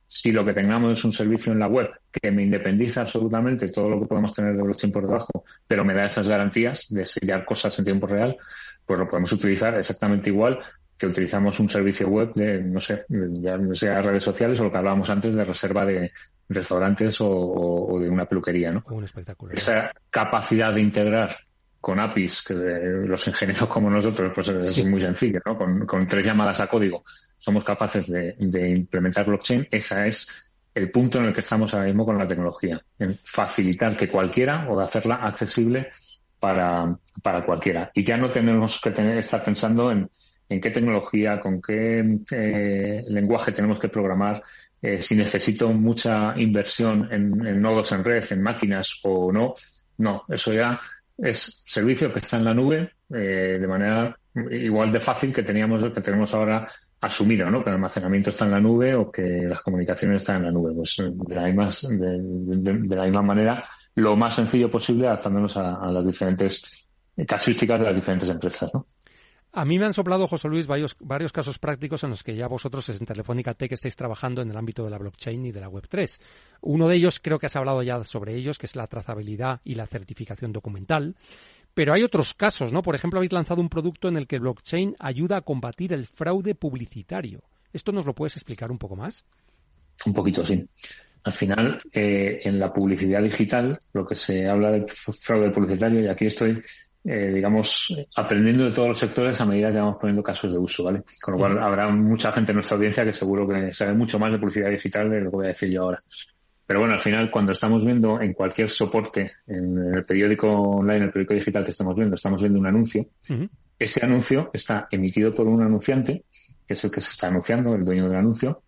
si 0.07 0.31
lo 0.31 0.45
que 0.45 0.53
tengamos 0.53 0.97
es 0.97 1.03
un 1.03 1.11
servicio 1.11 1.51
en 1.51 1.59
la 1.59 1.67
web 1.67 1.89
que 2.11 2.31
me 2.31 2.43
independiza 2.43 3.01
absolutamente 3.01 3.69
todo 3.69 3.89
lo 3.89 3.99
que 3.99 4.05
podemos 4.05 4.33
tener 4.33 4.55
de 4.55 4.63
blockchain 4.63 4.93
por 4.93 5.07
debajo, 5.07 5.43
pero 5.67 5.83
me 5.83 5.93
da 5.93 6.05
esas 6.05 6.27
garantías 6.27 6.85
de 6.89 7.05
sellar 7.05 7.43
cosas 7.43 7.77
en 7.79 7.85
tiempo 7.85 8.07
real, 8.07 8.37
pues 8.85 8.99
lo 8.99 9.09
podemos 9.09 9.31
utilizar 9.31 9.75
exactamente 9.75 10.29
igual 10.29 10.59
que 10.97 11.07
utilizamos 11.07 11.59
un 11.59 11.67
servicio 11.67 12.07
web 12.07 12.33
de, 12.33 12.61
no 12.61 12.79
sé, 12.79 13.05
ya 13.09 13.57
sea 13.73 14.01
redes 14.01 14.23
sociales 14.23 14.59
o 14.59 14.65
lo 14.65 14.71
que 14.71 14.77
hablábamos 14.77 15.09
antes 15.09 15.35
de 15.35 15.43
reserva 15.43 15.85
de 15.85 16.11
restaurantes 16.47 17.17
o, 17.19 17.99
de 17.99 18.09
una 18.09 18.25
peluquería, 18.25 18.71
¿no? 18.71 18.83
Un 18.89 19.03
espectáculo. 19.03 19.53
Esa 19.53 19.91
capacidad 20.09 20.73
de 20.73 20.81
integrar 20.81 21.35
con 21.81 21.99
APIs, 21.99 22.43
que 22.47 22.53
los 22.53 23.27
ingenieros 23.27 23.67
como 23.67 23.89
nosotros, 23.89 24.31
pues 24.33 24.47
es 24.47 24.85
muy 24.85 25.01
sencillo, 25.01 25.39
¿no? 25.45 25.57
Con, 25.57 26.07
tres 26.07 26.25
llamadas 26.25 26.59
a 26.61 26.67
código 26.67 27.03
somos 27.37 27.63
capaces 27.63 28.07
de, 28.07 28.35
de 28.39 28.69
implementar 28.69 29.25
blockchain. 29.25 29.67
Esa 29.69 30.07
es 30.07 30.27
el 30.73 30.89
punto 30.89 31.19
en 31.19 31.25
el 31.25 31.33
que 31.33 31.41
estamos 31.41 31.73
ahora 31.73 31.85
mismo 31.85 32.05
con 32.05 32.17
la 32.17 32.27
tecnología, 32.27 32.81
en 32.97 33.19
facilitar 33.23 33.95
que 33.95 34.09
cualquiera 34.09 34.67
o 34.69 34.77
de 34.77 34.85
hacerla 34.85 35.15
accesible 35.15 35.91
para, 36.39 36.97
para 37.21 37.45
cualquiera. 37.45 37.91
Y 37.93 38.03
ya 38.03 38.17
no 38.17 38.29
tenemos 38.29 38.79
que 38.81 38.91
tener, 38.91 39.17
estar 39.17 39.43
pensando 39.43 39.91
en, 39.91 40.09
en 40.49 40.61
qué 40.61 40.69
tecnología, 40.71 41.39
con 41.39 41.61
qué 41.61 42.19
eh, 42.31 43.03
lenguaje 43.07 43.51
tenemos 43.51 43.79
que 43.79 43.89
programar, 43.89 44.43
eh, 44.81 45.01
si 45.01 45.15
necesito 45.15 45.69
mucha 45.71 46.33
inversión 46.37 47.11
en, 47.11 47.61
nodos 47.61 47.91
en 47.91 48.03
red, 48.03 48.23
en 48.29 48.41
máquinas 48.41 48.99
o 49.03 49.31
no. 49.31 49.55
No, 49.97 50.23
eso 50.27 50.53
ya 50.53 50.79
es 51.17 51.63
servicio 51.65 52.13
que 52.13 52.19
está 52.19 52.37
en 52.37 52.45
la 52.45 52.53
nube 52.53 52.91
eh, 53.13 53.57
de 53.59 53.67
manera 53.67 54.17
igual 54.51 54.91
de 54.91 54.99
fácil 54.99 55.33
que 55.33 55.43
teníamos 55.43 55.81
que 55.93 56.01
tenemos 56.01 56.33
ahora 56.33 56.67
asumido, 56.99 57.49
¿no? 57.49 57.63
Que 57.63 57.69
el 57.69 57.75
almacenamiento 57.75 58.31
está 58.31 58.45
en 58.45 58.51
la 58.51 58.59
nube 58.59 58.95
o 58.95 59.11
que 59.11 59.21
las 59.21 59.61
comunicaciones 59.61 60.17
están 60.17 60.37
en 60.37 60.43
la 60.43 60.51
nube. 60.51 60.73
Pues 60.73 60.95
de 60.97 61.35
la 61.35 61.43
misma, 61.43 61.69
de, 61.89 62.95
la 62.95 63.05
misma 63.05 63.21
manera, 63.21 63.63
lo 63.95 64.15
más 64.15 64.35
sencillo 64.35 64.69
posible 64.69 65.07
adaptándonos 65.07 65.57
a, 65.57 65.75
a 65.75 65.91
las 65.91 66.05
diferentes 66.05 66.87
casuísticas 67.27 67.79
de 67.79 67.85
las 67.85 67.95
diferentes 67.95 68.29
empresas, 68.29 68.69
¿no? 68.73 68.85
A 69.57 69.63
mí 69.63 69.79
me 69.79 69.85
han 69.85 69.93
soplado, 69.93 70.27
José 70.27 70.49
Luis, 70.49 70.67
varios, 70.67 70.97
varios 70.99 71.31
casos 71.31 71.59
prácticos 71.59 72.03
en 72.03 72.09
los 72.09 72.23
que 72.23 72.35
ya 72.35 72.45
vosotros 72.49 72.89
en 72.89 73.05
Telefónica 73.05 73.53
Tech 73.53 73.71
estáis 73.71 73.95
trabajando 73.95 74.41
en 74.41 74.51
el 74.51 74.57
ámbito 74.57 74.83
de 74.83 74.89
la 74.89 74.97
blockchain 74.97 75.45
y 75.45 75.53
de 75.53 75.61
la 75.61 75.69
Web3. 75.69 76.19
Uno 76.59 76.89
de 76.89 76.97
ellos, 76.97 77.21
creo 77.23 77.39
que 77.39 77.45
has 77.45 77.55
hablado 77.55 77.81
ya 77.81 78.03
sobre 78.03 78.35
ellos, 78.35 78.57
que 78.57 78.65
es 78.65 78.75
la 78.75 78.87
trazabilidad 78.87 79.61
y 79.63 79.75
la 79.75 79.87
certificación 79.87 80.51
documental. 80.51 81.15
Pero 81.73 81.93
hay 81.93 82.03
otros 82.03 82.33
casos, 82.33 82.73
¿no? 82.73 82.81
Por 82.81 82.95
ejemplo, 82.95 83.19
habéis 83.19 83.31
lanzado 83.31 83.61
un 83.61 83.69
producto 83.69 84.09
en 84.09 84.17
el 84.17 84.27
que 84.27 84.39
blockchain 84.39 84.97
ayuda 84.99 85.37
a 85.37 85.41
combatir 85.41 85.93
el 85.93 86.05
fraude 86.05 86.53
publicitario. 86.53 87.41
¿Esto 87.71 87.93
nos 87.93 88.05
lo 88.05 88.13
puedes 88.13 88.35
explicar 88.35 88.71
un 88.71 88.77
poco 88.77 88.97
más? 88.97 89.23
Un 90.05 90.13
poquito, 90.13 90.45
sí. 90.45 90.67
Al 91.25 91.33
final, 91.33 91.79
eh, 91.91 92.39
en 92.43 92.59
la 92.59 92.71
publicidad 92.71 93.21
digital, 93.21 93.79
lo 93.93 94.05
que 94.05 94.15
se 94.15 94.47
habla 94.47 94.71
de 94.71 94.85
fraude 94.87 95.49
publicitario, 95.49 96.01
y 96.01 96.07
aquí 96.07 96.27
estoy 96.27 96.61
eh, 97.07 97.31
digamos, 97.33 97.95
aprendiendo 98.15 98.63
de 98.63 98.71
todos 98.71 98.87
los 98.87 98.99
sectores 98.99 99.39
a 99.39 99.45
medida 99.45 99.71
que 99.71 99.77
vamos 99.77 99.97
poniendo 99.99 100.23
casos 100.23 100.51
de 100.51 100.57
uso, 100.57 100.83
¿vale? 100.83 101.03
Con 101.21 101.33
lo 101.33 101.39
cual 101.39 101.61
habrá 101.61 101.87
mucha 101.89 102.31
gente 102.31 102.51
en 102.51 102.55
nuestra 102.55 102.77
audiencia 102.77 103.05
que 103.05 103.13
seguro 103.13 103.47
que 103.47 103.75
sabe 103.75 103.93
mucho 103.93 104.17
más 104.17 104.31
de 104.31 104.39
publicidad 104.39 104.71
digital 104.71 105.11
de 105.11 105.21
lo 105.21 105.29
que 105.29 105.35
voy 105.35 105.45
a 105.45 105.49
decir 105.49 105.69
yo 105.69 105.83
ahora. 105.83 105.99
Pero 106.65 106.79
bueno, 106.79 106.95
al 106.95 106.99
final, 106.99 107.29
cuando 107.29 107.51
estamos 107.51 107.85
viendo 107.85 108.19
en 108.19 108.33
cualquier 108.33 108.71
soporte, 108.71 109.31
en 109.45 109.93
el 109.93 110.03
periódico 110.03 110.47
online, 110.47 110.97
en 110.97 111.03
el 111.03 111.11
periódico 111.11 111.35
digital 111.35 111.63
que 111.63 111.71
estamos 111.71 111.95
viendo, 111.95 112.15
estamos 112.15 112.41
viendo 112.41 112.59
un 112.59 112.65
anuncio, 112.65 113.05
ese 113.77 114.03
anuncio 114.03 114.49
está 114.51 114.87
emitido 114.89 115.31
por 115.35 115.47
un 115.47 115.61
anunciante, 115.61 116.23
que 116.67 116.73
es 116.73 116.83
el 116.83 116.89
que 116.89 117.01
se 117.01 117.11
está 117.11 117.27
anunciando, 117.27 117.75
el 117.75 117.85
dueño 117.85 118.07
del 118.07 118.17
anuncio, 118.17 118.63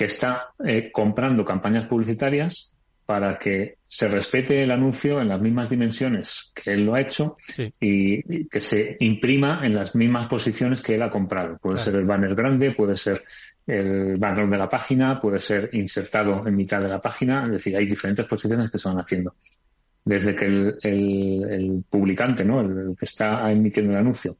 que 0.00 0.06
está 0.06 0.54
eh, 0.64 0.90
comprando 0.90 1.44
campañas 1.44 1.86
publicitarias 1.86 2.72
para 3.04 3.36
que 3.36 3.74
se 3.84 4.08
respete 4.08 4.62
el 4.62 4.70
anuncio 4.70 5.20
en 5.20 5.28
las 5.28 5.42
mismas 5.42 5.68
dimensiones 5.68 6.52
que 6.54 6.72
él 6.72 6.86
lo 6.86 6.94
ha 6.94 7.02
hecho 7.02 7.36
y, 7.78 8.48
que 8.48 8.60
se 8.60 8.96
imprima 9.00 9.60
en 9.62 9.74
las 9.74 9.94
mismas 9.94 10.26
posiciones 10.26 10.80
que 10.80 10.94
él 10.94 11.02
ha 11.02 11.10
comprado. 11.10 11.58
Puede 11.58 11.76
ser 11.76 11.96
el 11.96 12.06
banner 12.06 12.34
grande, 12.34 12.70
puede 12.70 12.96
ser 12.96 13.20
el 13.66 14.16
banner 14.16 14.48
de 14.48 14.56
la 14.56 14.70
página, 14.70 15.20
puede 15.20 15.38
ser 15.38 15.68
insertado 15.74 16.46
en 16.48 16.56
mitad 16.56 16.80
de 16.80 16.88
la 16.88 17.02
página, 17.02 17.44
es 17.44 17.50
decir, 17.50 17.76
hay 17.76 17.84
diferentes 17.84 18.24
posiciones 18.24 18.70
que 18.70 18.78
se 18.78 18.88
van 18.88 19.00
haciendo. 19.00 19.34
Desde 20.02 20.34
que 20.34 20.46
el, 20.46 21.84
publicante, 21.90 22.42
¿no? 22.42 22.62
el 22.62 22.96
que 22.98 23.04
está 23.04 23.52
emitiendo 23.52 23.92
el 23.92 23.98
anuncio, 23.98 24.38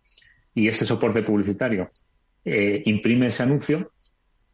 y 0.54 0.68
ese 0.68 0.86
soporte 0.86 1.22
publicitario 1.22 1.90
eh, 2.46 2.82
imprime 2.86 3.26
ese 3.26 3.42
anuncio, 3.42 3.92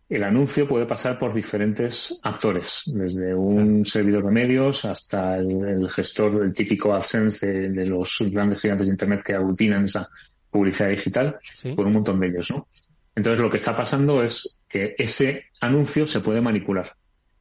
el 0.08 0.22
anuncio 0.22 0.68
puede 0.68 0.86
pasar 0.86 1.18
por 1.18 1.34
diferentes 1.34 2.18
actores, 2.22 2.82
desde 2.86 3.34
un 3.34 3.84
servidor 3.84 4.24
de 4.26 4.30
medios 4.30 4.84
hasta 4.84 5.36
el, 5.36 5.88
gestor, 5.90 6.44
el 6.44 6.52
típico 6.52 6.94
AdSense 6.94 7.46
de, 7.46 7.86
los 7.86 8.18
grandes 8.30 8.60
gigantes 8.60 8.86
de 8.86 8.92
Internet 8.92 9.22
que 9.24 9.34
aglutinan 9.34 9.84
esa 9.84 10.08
publicidad 10.50 10.90
digital, 10.90 11.38
por 11.74 11.86
un 11.86 11.94
montón 11.94 12.20
de 12.20 12.28
ellos, 12.28 12.50
¿no? 12.50 12.68
Entonces 13.16 13.40
lo 13.40 13.50
que 13.50 13.56
está 13.56 13.76
pasando 13.76 14.22
es 14.22 14.58
que 14.68 14.94
ese 14.96 15.46
anuncio 15.60 16.06
se 16.06 16.20
puede 16.20 16.40
manipular. 16.40 16.92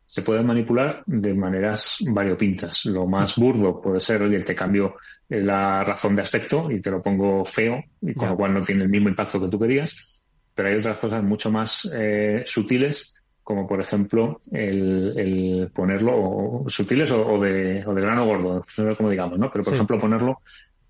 Se 0.06 0.22
puede 0.22 0.44
manipular 0.44 1.04
de 1.06 1.34
maneras 1.34 1.98
variopintas. 2.08 2.86
Lo 2.86 3.06
más 3.06 3.36
burdo 3.36 3.82
puede 3.82 4.00
ser, 4.00 4.22
oye, 4.22 4.40
te 4.40 4.56
cambio 4.56 4.96
la 5.30 5.84
razón 5.84 6.16
de 6.16 6.22
aspecto 6.22 6.72
y 6.72 6.80
te 6.80 6.92
lo 6.92 7.02
pongo 7.02 7.44
feo, 7.44 7.84
y 8.02 8.14
con 8.14 8.30
lo 8.30 8.38
cual 8.38 8.54
no 8.54 8.62
tiene 8.62 8.84
el 8.84 8.90
mismo 8.90 9.10
impacto 9.10 9.40
que 9.40 9.50
tú 9.50 9.60
querías 9.60 10.15
pero 10.56 10.70
hay 10.70 10.76
otras 10.76 10.98
cosas 10.98 11.22
mucho 11.24 11.52
más 11.52 11.88
eh, 11.94 12.44
sutiles, 12.46 13.14
como 13.44 13.68
por 13.68 13.82
ejemplo 13.82 14.40
el, 14.52 15.70
ponerlo, 15.74 16.64
sutiles 16.68 17.12
o, 17.12 17.40
de, 17.40 17.84
o 17.86 17.94
de 17.94 18.02
grano 18.02 18.26
gordo, 18.26 18.66
como 18.98 19.10
digamos, 19.12 19.38
¿no? 19.38 19.52
Pero 19.52 19.64
por 19.64 19.74
ejemplo 19.74 20.00
ponerlo 20.00 20.40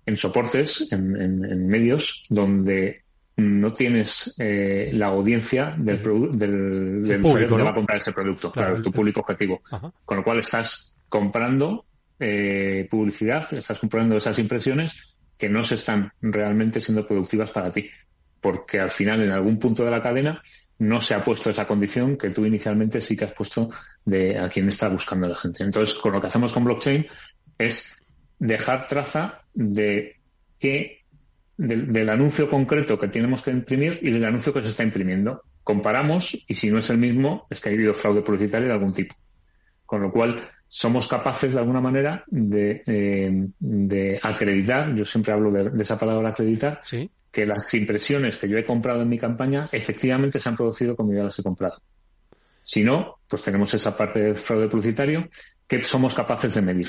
en 0.06 0.16
soportes, 0.16 0.90
en, 0.90 1.66
medios 1.66 2.24
donde 2.30 3.02
no 3.36 3.72
tienes 3.74 4.34
eh, 4.38 4.90
la 4.94 5.08
audiencia 5.08 5.74
del, 5.76 6.02
del, 6.38 7.02
del 7.02 7.20
público, 7.20 7.56
que 7.56 7.62
va 7.62 7.70
a 7.70 7.74
comprar 7.74 7.98
ese 7.98 8.12
producto, 8.12 8.50
claro, 8.52 8.80
tu 8.80 8.92
público 8.92 9.20
objetivo. 9.20 9.60
Con 10.04 10.16
lo 10.16 10.24
cual 10.24 10.38
estás 10.38 10.94
comprando 11.08 11.84
eh, 12.18 12.86
publicidad, 12.88 13.52
estás 13.52 13.78
comprando 13.80 14.16
esas 14.16 14.38
impresiones 14.38 15.16
que 15.36 15.50
no 15.50 15.62
se 15.62 15.74
están 15.74 16.12
realmente 16.22 16.80
siendo 16.80 17.06
productivas 17.06 17.50
para 17.50 17.70
ti 17.70 17.90
porque 18.40 18.80
al 18.80 18.90
final 18.90 19.22
en 19.22 19.30
algún 19.30 19.58
punto 19.58 19.84
de 19.84 19.90
la 19.90 20.02
cadena 20.02 20.42
no 20.78 21.00
se 21.00 21.14
ha 21.14 21.24
puesto 21.24 21.50
esa 21.50 21.66
condición 21.66 22.16
que 22.16 22.30
tú 22.30 22.44
inicialmente 22.44 23.00
sí 23.00 23.16
que 23.16 23.24
has 23.24 23.32
puesto 23.32 23.70
de 24.04 24.38
a 24.38 24.48
quién 24.48 24.68
está 24.68 24.88
buscando 24.88 25.28
la 25.28 25.36
gente. 25.36 25.64
Entonces, 25.64 25.96
con 25.96 26.12
lo 26.12 26.20
que 26.20 26.26
hacemos 26.26 26.52
con 26.52 26.64
blockchain 26.64 27.06
es 27.58 27.96
dejar 28.38 28.86
traza 28.88 29.40
de 29.54 30.16
qué 30.58 31.00
del, 31.56 32.08
anuncio 32.10 32.50
concreto 32.50 32.98
que 32.98 33.08
tenemos 33.08 33.42
que 33.42 33.50
imprimir 33.50 33.98
y 34.02 34.10
del 34.10 34.24
anuncio 34.24 34.52
que 34.52 34.62
se 34.62 34.68
está 34.68 34.82
imprimiendo. 34.82 35.42
Comparamos 35.62 36.36
y 36.46 36.54
si 36.54 36.70
no 36.70 36.78
es 36.78 36.90
el 36.90 36.98
mismo, 36.98 37.46
es 37.50 37.60
que 37.60 37.70
ha 37.70 37.72
habido 37.72 37.94
fraude 37.94 38.22
publicitario 38.22 38.68
de 38.68 38.74
algún 38.74 38.92
tipo. 38.92 39.14
Con 39.86 40.02
lo 40.02 40.12
cual, 40.12 40.40
somos 40.68 41.08
capaces 41.08 41.54
de 41.54 41.60
alguna 41.60 41.80
manera 41.80 42.24
de, 42.26 42.82
eh, 42.86 44.18
acreditar, 44.22 44.94
yo 44.94 45.04
siempre 45.04 45.32
hablo 45.32 45.50
de, 45.50 45.70
de 45.70 45.82
esa 45.82 45.98
palabra 45.98 46.30
acreditar, 46.30 46.80
¿Sí? 46.82 47.08
Que 47.36 47.44
las 47.44 47.74
impresiones 47.74 48.38
que 48.38 48.48
yo 48.48 48.56
he 48.56 48.64
comprado 48.64 49.02
en 49.02 49.10
mi 49.10 49.18
campaña 49.18 49.68
efectivamente 49.70 50.40
se 50.40 50.48
han 50.48 50.56
producido 50.56 50.96
como 50.96 51.12
yo 51.12 51.22
las 51.22 51.38
he 51.38 51.42
comprado. 51.42 51.82
Si 52.62 52.82
no, 52.82 53.18
pues 53.28 53.42
tenemos 53.42 53.74
esa 53.74 53.94
parte 53.94 54.20
de 54.20 54.34
fraude 54.34 54.68
publicitario 54.68 55.28
que 55.66 55.84
somos 55.84 56.14
capaces 56.14 56.54
de 56.54 56.62
medir. 56.62 56.88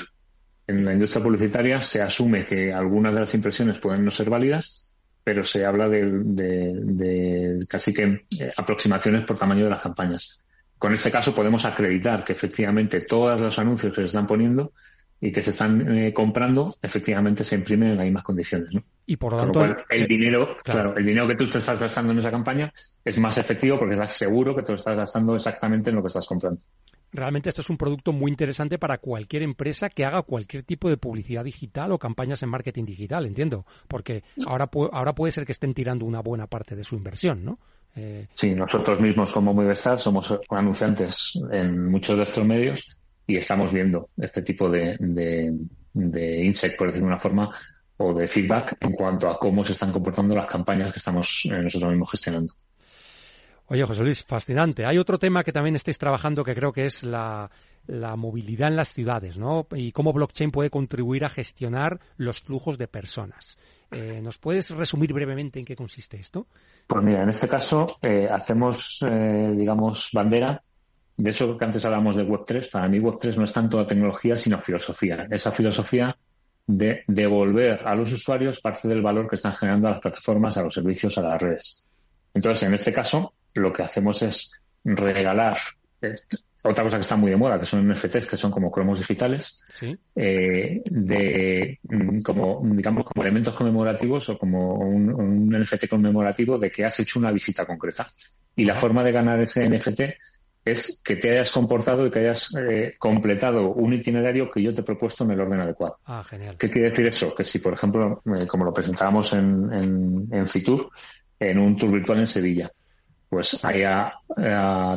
En 0.66 0.86
la 0.86 0.94
industria 0.94 1.22
publicitaria 1.22 1.82
se 1.82 2.00
asume 2.00 2.46
que 2.46 2.72
algunas 2.72 3.12
de 3.12 3.20
las 3.20 3.34
impresiones 3.34 3.78
pueden 3.78 4.02
no 4.06 4.10
ser 4.10 4.30
válidas, 4.30 4.88
pero 5.22 5.44
se 5.44 5.66
habla 5.66 5.86
de, 5.86 7.58
casi 7.68 7.92
que 7.92 8.04
eh, 8.40 8.50
aproximaciones 8.56 9.24
por 9.24 9.38
tamaño 9.38 9.64
de 9.64 9.70
las 9.70 9.82
campañas. 9.82 10.42
Con 10.78 10.94
este 10.94 11.10
caso 11.10 11.34
podemos 11.34 11.66
acreditar 11.66 12.24
que 12.24 12.32
efectivamente 12.32 13.02
todos 13.02 13.38
los 13.38 13.58
anuncios 13.58 13.92
que 13.92 14.00
se 14.00 14.06
están 14.06 14.26
poniendo 14.26 14.72
y 15.20 15.30
que 15.30 15.42
se 15.42 15.50
están 15.50 15.94
eh, 15.94 16.14
comprando 16.14 16.74
efectivamente 16.80 17.44
se 17.44 17.54
imprimen 17.54 17.90
en 17.90 17.96
las 17.98 18.06
mismas 18.06 18.24
condiciones. 18.24 18.72
Y 19.10 19.16
por 19.16 19.32
lo 19.32 19.38
tanto, 19.38 19.64
el 19.88 20.06
dinero, 20.06 20.54
claro. 20.62 20.94
el 20.94 21.06
dinero 21.06 21.26
que 21.26 21.34
tú 21.34 21.48
te 21.48 21.56
estás 21.56 21.80
gastando 21.80 22.12
en 22.12 22.18
esa 22.18 22.30
campaña 22.30 22.70
es 23.02 23.18
más 23.18 23.38
efectivo 23.38 23.78
porque 23.78 23.94
estás 23.94 24.12
seguro 24.12 24.54
que 24.54 24.60
te 24.60 24.72
lo 24.72 24.76
estás 24.76 24.94
gastando 24.94 25.34
exactamente 25.34 25.88
en 25.88 25.96
lo 25.96 26.02
que 26.02 26.08
estás 26.08 26.26
comprando. 26.26 26.60
Realmente 27.10 27.48
esto 27.48 27.62
es 27.62 27.70
un 27.70 27.78
producto 27.78 28.12
muy 28.12 28.30
interesante 28.30 28.76
para 28.76 28.98
cualquier 28.98 29.44
empresa 29.44 29.88
que 29.88 30.04
haga 30.04 30.20
cualquier 30.20 30.62
tipo 30.62 30.90
de 30.90 30.98
publicidad 30.98 31.42
digital 31.42 31.92
o 31.92 31.98
campañas 31.98 32.42
en 32.42 32.50
marketing 32.50 32.84
digital, 32.84 33.24
entiendo, 33.24 33.64
porque 33.88 34.24
ahora, 34.46 34.68
ahora 34.92 35.14
puede 35.14 35.32
ser 35.32 35.46
que 35.46 35.52
estén 35.52 35.72
tirando 35.72 36.04
una 36.04 36.20
buena 36.20 36.46
parte 36.46 36.76
de 36.76 36.84
su 36.84 36.94
inversión, 36.94 37.46
¿no? 37.46 37.58
Eh... 37.96 38.26
Sí, 38.34 38.50
nosotros 38.50 39.00
mismos 39.00 39.32
como 39.32 39.54
Movistar 39.54 39.98
somos 39.98 40.38
anunciantes 40.50 41.32
en 41.50 41.90
muchos 41.90 42.14
de 42.18 42.24
estos 42.24 42.46
medios 42.46 42.84
y 43.26 43.38
estamos 43.38 43.72
viendo 43.72 44.10
este 44.18 44.42
tipo 44.42 44.68
de, 44.68 44.98
de, 45.00 45.56
de 45.94 46.44
insight, 46.44 46.76
por 46.76 46.88
decirlo 46.88 47.06
de 47.06 47.12
una 47.14 47.18
forma, 47.18 47.50
o 47.98 48.14
de 48.14 48.26
feedback 48.26 48.76
en 48.80 48.92
cuanto 48.92 49.28
a 49.28 49.38
cómo 49.38 49.64
se 49.64 49.72
están 49.72 49.92
comportando 49.92 50.34
las 50.34 50.46
campañas 50.46 50.92
que 50.92 50.98
estamos 50.98 51.42
eh, 51.44 51.62
nosotros 51.62 51.90
mismos 51.90 52.10
gestionando. 52.10 52.52
Oye, 53.66 53.84
José 53.84 54.02
Luis, 54.02 54.24
fascinante. 54.24 54.86
Hay 54.86 54.96
otro 54.96 55.18
tema 55.18 55.44
que 55.44 55.52
también 55.52 55.76
estáis 55.76 55.98
trabajando 55.98 56.42
que 56.42 56.54
creo 56.54 56.72
que 56.72 56.86
es 56.86 57.04
la, 57.04 57.50
la 57.86 58.16
movilidad 58.16 58.68
en 58.68 58.76
las 58.76 58.92
ciudades, 58.92 59.36
¿no? 59.36 59.66
Y 59.74 59.92
cómo 59.92 60.12
blockchain 60.12 60.50
puede 60.50 60.70
contribuir 60.70 61.24
a 61.24 61.28
gestionar 61.28 62.00
los 62.16 62.40
flujos 62.40 62.78
de 62.78 62.88
personas. 62.88 63.58
Eh, 63.90 64.20
¿Nos 64.22 64.38
puedes 64.38 64.70
resumir 64.70 65.12
brevemente 65.12 65.58
en 65.58 65.64
qué 65.64 65.74
consiste 65.74 66.18
esto? 66.18 66.46
Pues 66.86 67.02
mira, 67.02 67.22
en 67.22 67.30
este 67.30 67.48
caso 67.48 67.86
eh, 68.02 68.28
hacemos, 68.30 69.02
eh, 69.02 69.54
digamos, 69.56 70.10
bandera. 70.12 70.62
De 71.16 71.30
hecho, 71.30 71.56
que 71.56 71.64
antes 71.64 71.84
hablamos 71.84 72.16
de 72.16 72.26
Web3, 72.26 72.70
para 72.70 72.88
mí 72.88 73.00
Web3 73.00 73.36
no 73.36 73.44
es 73.44 73.52
tanto 73.52 73.78
la 73.78 73.86
tecnología, 73.86 74.36
sino 74.36 74.58
filosofía. 74.60 75.26
Esa 75.30 75.50
filosofía 75.50 76.16
de 76.68 77.02
devolver 77.06 77.80
a 77.84 77.94
los 77.94 78.12
usuarios 78.12 78.60
parte 78.60 78.86
del 78.86 79.00
valor 79.00 79.28
que 79.28 79.36
están 79.36 79.54
generando 79.54 79.88
a 79.88 79.92
las 79.92 80.00
plataformas, 80.00 80.56
a 80.58 80.62
los 80.62 80.74
servicios, 80.74 81.16
a 81.16 81.22
las 81.22 81.40
redes. 81.40 81.86
Entonces, 82.34 82.68
en 82.68 82.74
este 82.74 82.92
caso, 82.92 83.32
lo 83.54 83.72
que 83.72 83.82
hacemos 83.82 84.20
es 84.22 84.52
regalar 84.84 85.56
eh, 86.02 86.14
otra 86.62 86.84
cosa 86.84 86.98
que 86.98 87.02
está 87.02 87.16
muy 87.16 87.30
de 87.30 87.38
moda, 87.38 87.58
que 87.58 87.64
son 87.64 87.88
NFTs, 87.88 88.26
que 88.26 88.36
son 88.36 88.50
como 88.50 88.70
cromos 88.70 88.98
digitales, 88.98 89.62
eh, 90.14 90.82
de 90.84 91.78
mm, 91.84 92.20
como 92.20 92.60
digamos 92.64 93.04
como 93.06 93.22
elementos 93.22 93.54
conmemorativos 93.54 94.28
o 94.28 94.38
como 94.38 94.74
un, 94.74 95.48
NFT 95.48 95.88
conmemorativo 95.88 96.58
de 96.58 96.70
que 96.70 96.84
has 96.84 97.00
hecho 97.00 97.18
una 97.18 97.32
visita 97.32 97.64
concreta. 97.64 98.08
Y 98.54 98.66
la 98.66 98.76
forma 98.76 99.02
de 99.02 99.12
ganar 99.12 99.40
ese 99.40 99.66
NFT 99.66 100.00
es 100.64 101.00
que 101.02 101.16
te 101.16 101.30
hayas 101.30 101.50
comportado 101.50 102.06
y 102.06 102.10
que 102.10 102.18
hayas 102.20 102.54
eh, 102.56 102.94
completado 102.98 103.70
un 103.72 103.94
itinerario 103.94 104.50
que 104.50 104.62
yo 104.62 104.74
te 104.74 104.82
he 104.82 104.84
propuesto 104.84 105.24
en 105.24 105.30
el 105.30 105.40
orden 105.40 105.60
adecuado. 105.60 105.98
Ah, 106.04 106.22
genial. 106.24 106.56
¿Qué 106.58 106.70
quiere 106.70 106.90
decir 106.90 107.06
eso? 107.06 107.34
Que 107.34 107.44
si, 107.44 107.58
por 107.58 107.74
ejemplo, 107.74 108.22
como 108.48 108.64
lo 108.64 108.72
presentábamos 108.72 109.32
en, 109.32 109.72
en, 109.72 110.28
en 110.30 110.46
Fitur, 110.46 110.90
en 111.38 111.58
un 111.58 111.76
tour 111.76 111.92
virtual 111.92 112.20
en 112.20 112.26
Sevilla, 112.26 112.70
pues 113.28 113.62
hay 113.62 113.82
a, 113.84 114.12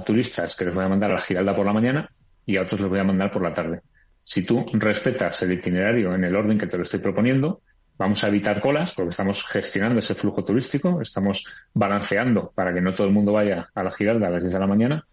turistas 0.05 0.55
que 0.55 0.65
les 0.65 0.73
voy 0.73 0.85
a 0.85 0.89
mandar 0.89 1.11
a 1.11 1.15
la 1.15 1.21
Giralda 1.21 1.55
por 1.55 1.65
la 1.65 1.73
mañana 1.73 2.09
y 2.45 2.57
a 2.57 2.61
otros 2.61 2.81
les 2.81 2.89
voy 2.89 2.99
a 2.99 3.03
mandar 3.03 3.31
por 3.31 3.41
la 3.41 3.53
tarde. 3.53 3.81
Si 4.23 4.43
tú 4.43 4.65
respetas 4.73 5.41
el 5.41 5.53
itinerario 5.53 6.13
en 6.15 6.23
el 6.23 6.35
orden 6.35 6.57
que 6.57 6.67
te 6.67 6.77
lo 6.77 6.83
estoy 6.83 6.99
proponiendo, 6.99 7.61
vamos 7.97 8.23
a 8.23 8.27
evitar 8.29 8.61
colas 8.61 8.93
porque 8.93 9.09
estamos 9.09 9.45
gestionando 9.45 9.99
ese 9.99 10.15
flujo 10.15 10.43
turístico, 10.43 11.01
estamos 11.01 11.43
balanceando 11.73 12.51
para 12.55 12.73
que 12.73 12.81
no 12.81 12.95
todo 12.95 13.07
el 13.07 13.13
mundo 13.13 13.33
vaya 13.33 13.69
a 13.73 13.83
la 13.83 13.91
Giralda 13.91 14.27
a 14.27 14.31
las 14.31 14.41
10 14.41 14.53
de 14.53 14.59
la 14.59 14.67
mañana 14.67 15.05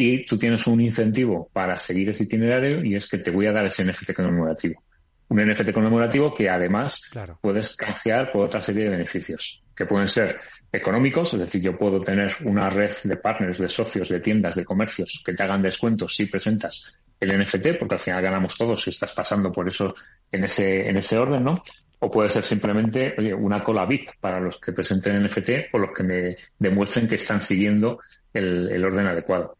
y 0.00 0.24
tú 0.24 0.38
tienes 0.38 0.66
un 0.68 0.80
incentivo 0.80 1.50
para 1.52 1.76
seguir 1.76 2.08
ese 2.08 2.22
itinerario 2.22 2.84
y 2.84 2.94
es 2.94 3.08
que 3.08 3.18
te 3.18 3.32
voy 3.32 3.46
a 3.46 3.52
dar 3.52 3.66
ese 3.66 3.84
NFT 3.84 4.12
conmemorativo. 4.14 4.80
Un 5.28 5.44
NFT 5.44 5.72
conmemorativo 5.72 6.32
que 6.32 6.48
además 6.48 7.02
puedes 7.42 7.74
canjear 7.74 8.30
por 8.30 8.46
otra 8.46 8.62
serie 8.62 8.84
de 8.84 8.90
beneficios, 8.90 9.60
que 9.76 9.86
pueden 9.86 10.06
ser 10.06 10.38
económicos, 10.72 11.34
es 11.34 11.40
decir, 11.40 11.60
yo 11.60 11.76
puedo 11.76 11.98
tener 11.98 12.32
una 12.44 12.70
red 12.70 12.92
de 13.02 13.16
partners, 13.16 13.58
de 13.58 13.68
socios, 13.68 14.08
de 14.08 14.20
tiendas, 14.20 14.54
de 14.54 14.64
comercios 14.64 15.20
que 15.26 15.34
te 15.34 15.42
hagan 15.42 15.62
descuentos 15.62 16.14
si 16.14 16.26
presentas 16.26 16.98
el 17.18 17.36
NFT, 17.36 17.78
porque 17.78 17.96
al 17.96 18.00
final 18.00 18.22
ganamos 18.22 18.56
todos 18.56 18.80
si 18.80 18.90
estás 18.90 19.12
pasando 19.12 19.50
por 19.50 19.66
eso 19.66 19.94
en 20.30 20.44
ese, 20.44 20.88
en 20.88 20.96
ese 20.96 21.18
orden, 21.18 21.42
¿no? 21.42 21.60
O 21.98 22.08
puede 22.08 22.28
ser 22.28 22.44
simplemente 22.44 23.14
oye, 23.18 23.34
una 23.34 23.64
cola 23.64 23.84
VIP 23.84 24.10
para 24.20 24.38
los 24.38 24.60
que 24.60 24.72
presenten 24.72 25.24
NFT 25.24 25.72
o 25.72 25.78
los 25.78 25.90
que 25.92 26.04
me 26.04 26.36
demuestren 26.56 27.08
que 27.08 27.16
están 27.16 27.42
siguiendo 27.42 27.98
el, 28.32 28.84
orden 28.84 29.06
adecuado. 29.06 29.57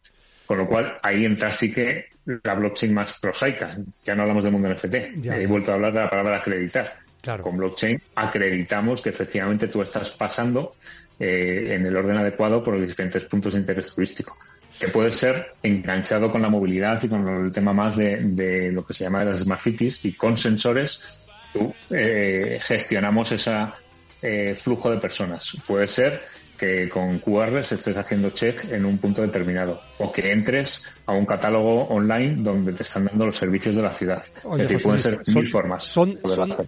Con 0.49 0.59
lo 0.59 0.67
cual, 0.67 0.99
ahí 1.03 1.25
entra 1.25 1.53
sí 1.53 1.73
que 1.73 2.07
la 2.43 2.55
blockchain 2.55 2.93
más 2.93 3.17
prosaica. 3.21 3.77
Ya 4.05 4.17
no 4.17 4.23
hablamos 4.23 4.43
del 4.43 4.53
mundo 4.53 4.69
NFT. 4.69 4.95
He 5.27 5.47
vuelto 5.47 5.71
a 5.71 5.75
hablar 5.75 5.93
de 5.93 6.01
la 6.01 6.11
palabra 6.11 6.39
acreditar 6.39 7.07
con 7.43 7.57
blockchain 7.57 8.01
acreditamos 8.15 9.03
que 9.03 9.11
efectivamente 9.11 9.69
tú 9.69 9.83
estás 9.83 10.11
pasando 10.11 10.75
eh, 11.19 11.75
en 11.75 11.85
el 11.85 11.97
orden 11.97 12.17
adecuado 12.17 12.63
por 12.63 12.75
los 12.75 12.87
diferentes 12.87 13.25
puntos 13.25 13.53
de 13.53 13.61
interés 13.61 13.93
turístico 13.95 14.37
que 14.79 14.89
puede 14.89 15.11
ser 15.11 15.55
enganchado 15.63 16.31
con 16.31 16.41
la 16.41 16.49
movilidad 16.49 17.03
y 17.03 17.09
con 17.09 17.27
el 17.47 17.51
tema 17.51 17.73
más 17.73 17.97
de, 17.97 18.71
lo 18.73 18.87
que 18.87 18.95
se 18.95 19.05
llama 19.05 19.25
de 19.25 19.33
las 19.33 19.41
smart 19.41 19.61
cities 19.61 20.05
y 20.05 20.13
con 20.13 20.37
sensores 20.37 21.03
tú, 21.53 21.75
eh, 21.91 22.61
gestionamos 22.63 23.33
ese 23.33 23.51
eh, 24.23 24.55
flujo 24.55 24.91
de 24.91 24.99
personas. 24.99 25.57
Puede 25.67 25.89
ser 25.89 26.21
que 26.59 26.89
con 26.89 27.19
QRs 27.21 27.73
estés 27.73 27.97
haciendo 27.97 28.31
check 28.31 28.71
en 28.71 28.85
un 28.85 28.99
punto 28.99 29.23
determinado 29.23 29.81
o 29.99 30.13
que 30.13 30.33
entres 30.33 30.83
a 31.07 31.13
un 31.13 31.25
catálogo 31.25 31.85
online 31.85 32.43
donde 32.43 32.73
te 32.73 32.83
están 32.83 33.07
dando 33.07 33.27
los 33.27 33.37
servicios 33.37 33.77
de 33.77 33.83
la 33.83 33.95
ciudad. 33.95 34.23
es 34.53 34.59
decir, 34.59 34.83
pueden 34.83 34.99
ser 34.99 35.21
mil 35.29 35.49
formas. 35.49 35.85
Son, 35.85 36.19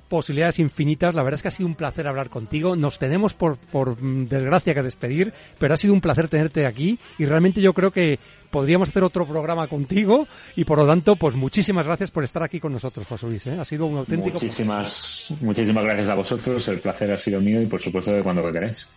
posibilidades 0.08 0.58
infinitas. 0.60 1.14
La 1.14 1.22
verdad 1.22 1.36
es 1.36 1.42
que 1.42 1.48
ha 1.48 1.52
sido 1.52 1.66
un 1.66 1.74
placer 1.74 2.06
hablar 2.06 2.30
contigo. 2.30 2.76
Nos 2.76 2.98
tenemos 2.98 3.34
por, 3.34 3.58
por 3.58 4.00
mm, 4.00 4.28
desgracia 4.28 4.74
que 4.74 4.82
despedir, 4.82 5.34
pero 5.58 5.74
ha 5.74 5.76
sido 5.76 5.92
un 5.92 6.00
placer 6.00 6.28
tenerte 6.28 6.64
aquí 6.66 6.98
y 7.18 7.26
realmente 7.26 7.60
yo 7.60 7.74
creo 7.74 7.90
que 7.90 8.18
podríamos 8.50 8.88
hacer 8.88 9.02
otro 9.02 9.26
programa 9.26 9.66
contigo 9.68 10.26
y 10.56 10.64
por 10.64 10.78
lo 10.78 10.86
tanto, 10.86 11.16
pues 11.16 11.36
muchísimas 11.36 11.86
gracias 11.86 12.10
por 12.10 12.24
estar 12.24 12.42
aquí 12.42 12.60
con 12.60 12.72
nosotros, 12.72 13.06
José 13.06 13.26
Luis. 13.26 13.46
¿eh? 13.46 13.58
Ha 13.58 13.64
sido 13.64 13.86
un 13.86 13.98
auténtico. 13.98 14.34
Muchísimas, 14.34 15.32
muchísimas 15.40 15.84
gracias 15.84 16.08
a 16.08 16.14
vosotros. 16.14 16.66
El 16.68 16.80
placer 16.80 17.12
ha 17.12 17.18
sido 17.18 17.40
mío 17.40 17.60
y 17.60 17.66
por 17.66 17.80
supuesto 17.80 18.12
de 18.12 18.22
cuando 18.22 18.42
lo 18.42 18.52
queráis. 18.52 18.88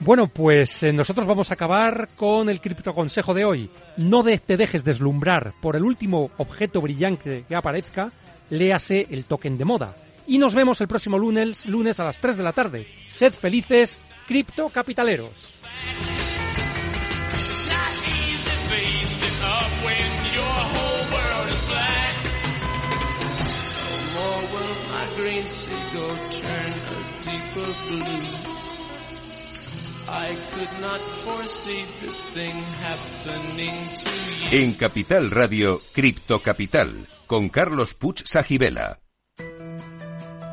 Bueno, 0.00 0.28
pues 0.28 0.82
eh, 0.84 0.92
nosotros 0.92 1.26
vamos 1.26 1.50
a 1.50 1.54
acabar 1.54 2.08
con 2.16 2.48
el 2.48 2.60
criptoconsejo 2.60 3.34
de 3.34 3.44
hoy. 3.44 3.70
No 3.96 4.22
te 4.22 4.56
dejes 4.56 4.84
deslumbrar 4.84 5.52
por 5.60 5.74
el 5.74 5.82
último 5.82 6.30
objeto 6.38 6.80
brillante 6.80 7.44
que 7.48 7.56
aparezca, 7.56 8.12
léase 8.50 9.08
el 9.10 9.24
token 9.24 9.58
de 9.58 9.64
moda. 9.64 9.96
Y 10.26 10.38
nos 10.38 10.54
vemos 10.54 10.80
el 10.80 10.88
próximo 10.88 11.18
lunes, 11.18 11.66
lunes 11.66 11.98
a 11.98 12.04
las 12.04 12.18
3 12.20 12.36
de 12.36 12.42
la 12.42 12.52
tarde. 12.52 12.86
Sed 13.08 13.32
felices, 13.32 13.98
criptocapitaleros. 14.26 15.54
En 34.50 34.72
Capital 34.72 35.30
Radio, 35.30 35.82
Cripto 35.92 36.40
Capital, 36.40 37.06
con 37.26 37.50
Carlos 37.50 37.92
Puch 37.92 38.24
Sajibela. 38.24 39.00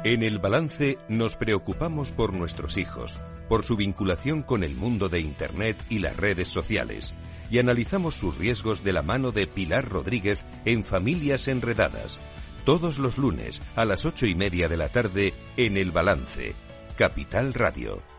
En 0.04 0.24
el 0.24 0.40
balance 0.40 0.98
nos 1.08 1.38
preocupamos 1.38 2.12
por 2.12 2.34
nuestros 2.34 2.78
hijos, 2.78 3.22
por 3.48 3.64
su 3.64 3.78
vinculación 3.78 4.44
con 4.44 4.64
el 4.64 4.76
mundo 4.76 5.08
de 5.08 5.22
Internet 5.22 5.82
y 5.90 6.00
las 6.00 6.18
redes 6.18 6.50
sociales, 6.50 7.14
y 7.50 7.60
analizamos 7.60 8.16
sus 8.16 8.38
riesgos 8.38 8.84
de 8.84 8.92
la 8.92 9.04
mano 9.04 9.32
de 9.32 9.48
Pilar 9.48 9.88
Rodríguez 9.88 10.44
en 10.66 10.84
Familias 10.84 11.48
Enredadas, 11.48 12.22
todos 12.66 13.00
los 13.00 13.18
lunes 13.18 13.62
a 13.78 13.86
las 13.86 14.04
ocho 14.04 14.26
y 14.26 14.36
media 14.36 14.68
de 14.68 14.78
la 14.78 14.90
tarde 14.90 15.34
en 15.56 15.78
el 15.78 15.92
balance, 15.92 16.56
Capital 16.98 17.54
Radio. 17.54 18.15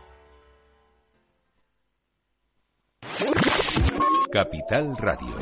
Capital 4.37 4.95
Radio, 4.99 5.35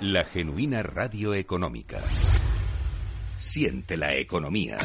la 0.00 0.26
genuina 0.26 0.82
radio 0.82 1.32
económica. 1.32 2.02
Siente 3.38 3.96
la 3.96 4.14
economía. 4.14 4.76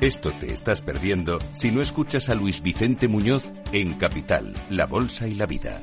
Esto 0.00 0.30
te 0.40 0.54
estás 0.54 0.80
perdiendo 0.80 1.38
si 1.52 1.70
no 1.70 1.82
escuchas 1.82 2.30
a 2.30 2.34
Luis 2.34 2.62
Vicente 2.62 3.08
Muñoz 3.08 3.52
en 3.72 3.98
Capital, 3.98 4.54
La 4.70 4.86
Bolsa 4.86 5.28
y 5.28 5.34
la 5.34 5.44
Vida. 5.44 5.82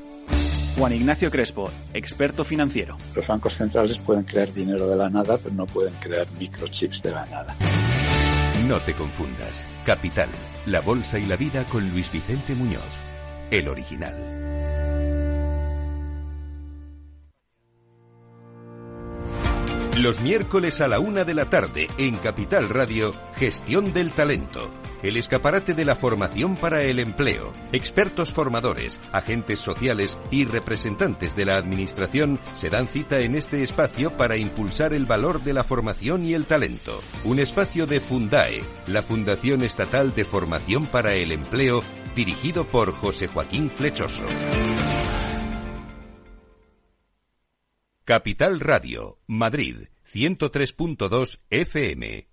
Juan 0.79 0.93
Ignacio 0.93 1.29
Crespo, 1.29 1.69
experto 1.93 2.43
financiero. 2.43 2.97
Los 3.15 3.27
bancos 3.27 3.53
centrales 3.53 3.99
pueden 3.99 4.23
crear 4.23 4.51
dinero 4.51 4.87
de 4.87 4.95
la 4.95 5.11
nada, 5.11 5.37
pero 5.37 5.53
no 5.53 5.67
pueden 5.67 5.93
crear 5.99 6.25
microchips 6.39 7.03
de 7.03 7.11
la 7.11 7.27
nada. 7.27 7.55
No 8.67 8.79
te 8.79 8.95
confundas. 8.95 9.67
Capital, 9.85 10.29
La 10.65 10.81
Bolsa 10.81 11.19
y 11.19 11.27
la 11.27 11.35
Vida 11.35 11.65
con 11.65 11.87
Luis 11.91 12.11
Vicente 12.11 12.55
Muñoz 12.55 13.10
el 13.51 13.67
original. 13.67 14.31
Los 19.97 20.21
miércoles 20.21 20.79
a 20.81 20.87
la 20.87 20.99
una 20.99 21.25
de 21.25 21.33
la 21.33 21.49
tarde 21.49 21.87
en 21.97 22.15
Capital 22.15 22.69
Radio, 22.69 23.13
Gestión 23.35 23.93
del 23.93 24.11
Talento. 24.11 24.71
El 25.03 25.17
escaparate 25.17 25.73
de 25.73 25.83
la 25.83 25.95
formación 25.95 26.55
para 26.55 26.83
el 26.83 26.99
empleo. 26.99 27.53
Expertos 27.71 28.31
formadores, 28.31 28.99
agentes 29.11 29.59
sociales 29.59 30.17
y 30.31 30.45
representantes 30.45 31.35
de 31.35 31.45
la 31.45 31.57
Administración 31.57 32.39
se 32.53 32.69
dan 32.69 32.87
cita 32.87 33.19
en 33.19 33.35
este 33.35 33.63
espacio 33.63 34.15
para 34.15 34.37
impulsar 34.37 34.93
el 34.93 35.05
valor 35.05 35.43
de 35.43 35.53
la 35.53 35.63
formación 35.63 36.25
y 36.25 36.33
el 36.35 36.45
talento. 36.45 36.99
Un 37.25 37.39
espacio 37.39 37.85
de 37.85 37.99
Fundae, 37.99 38.63
la 38.87 39.03
Fundación 39.03 39.63
Estatal 39.63 40.13
de 40.13 40.23
Formación 40.23 40.85
para 40.85 41.13
el 41.15 41.31
Empleo 41.31 41.83
dirigido 42.15 42.65
por 42.65 42.93
José 42.93 43.27
Joaquín 43.27 43.69
Flechoso. 43.69 44.25
Capital 48.03 48.59
Radio, 48.59 49.19
Madrid, 49.27 49.87
103.2 50.05 51.39
FM. 51.49 52.30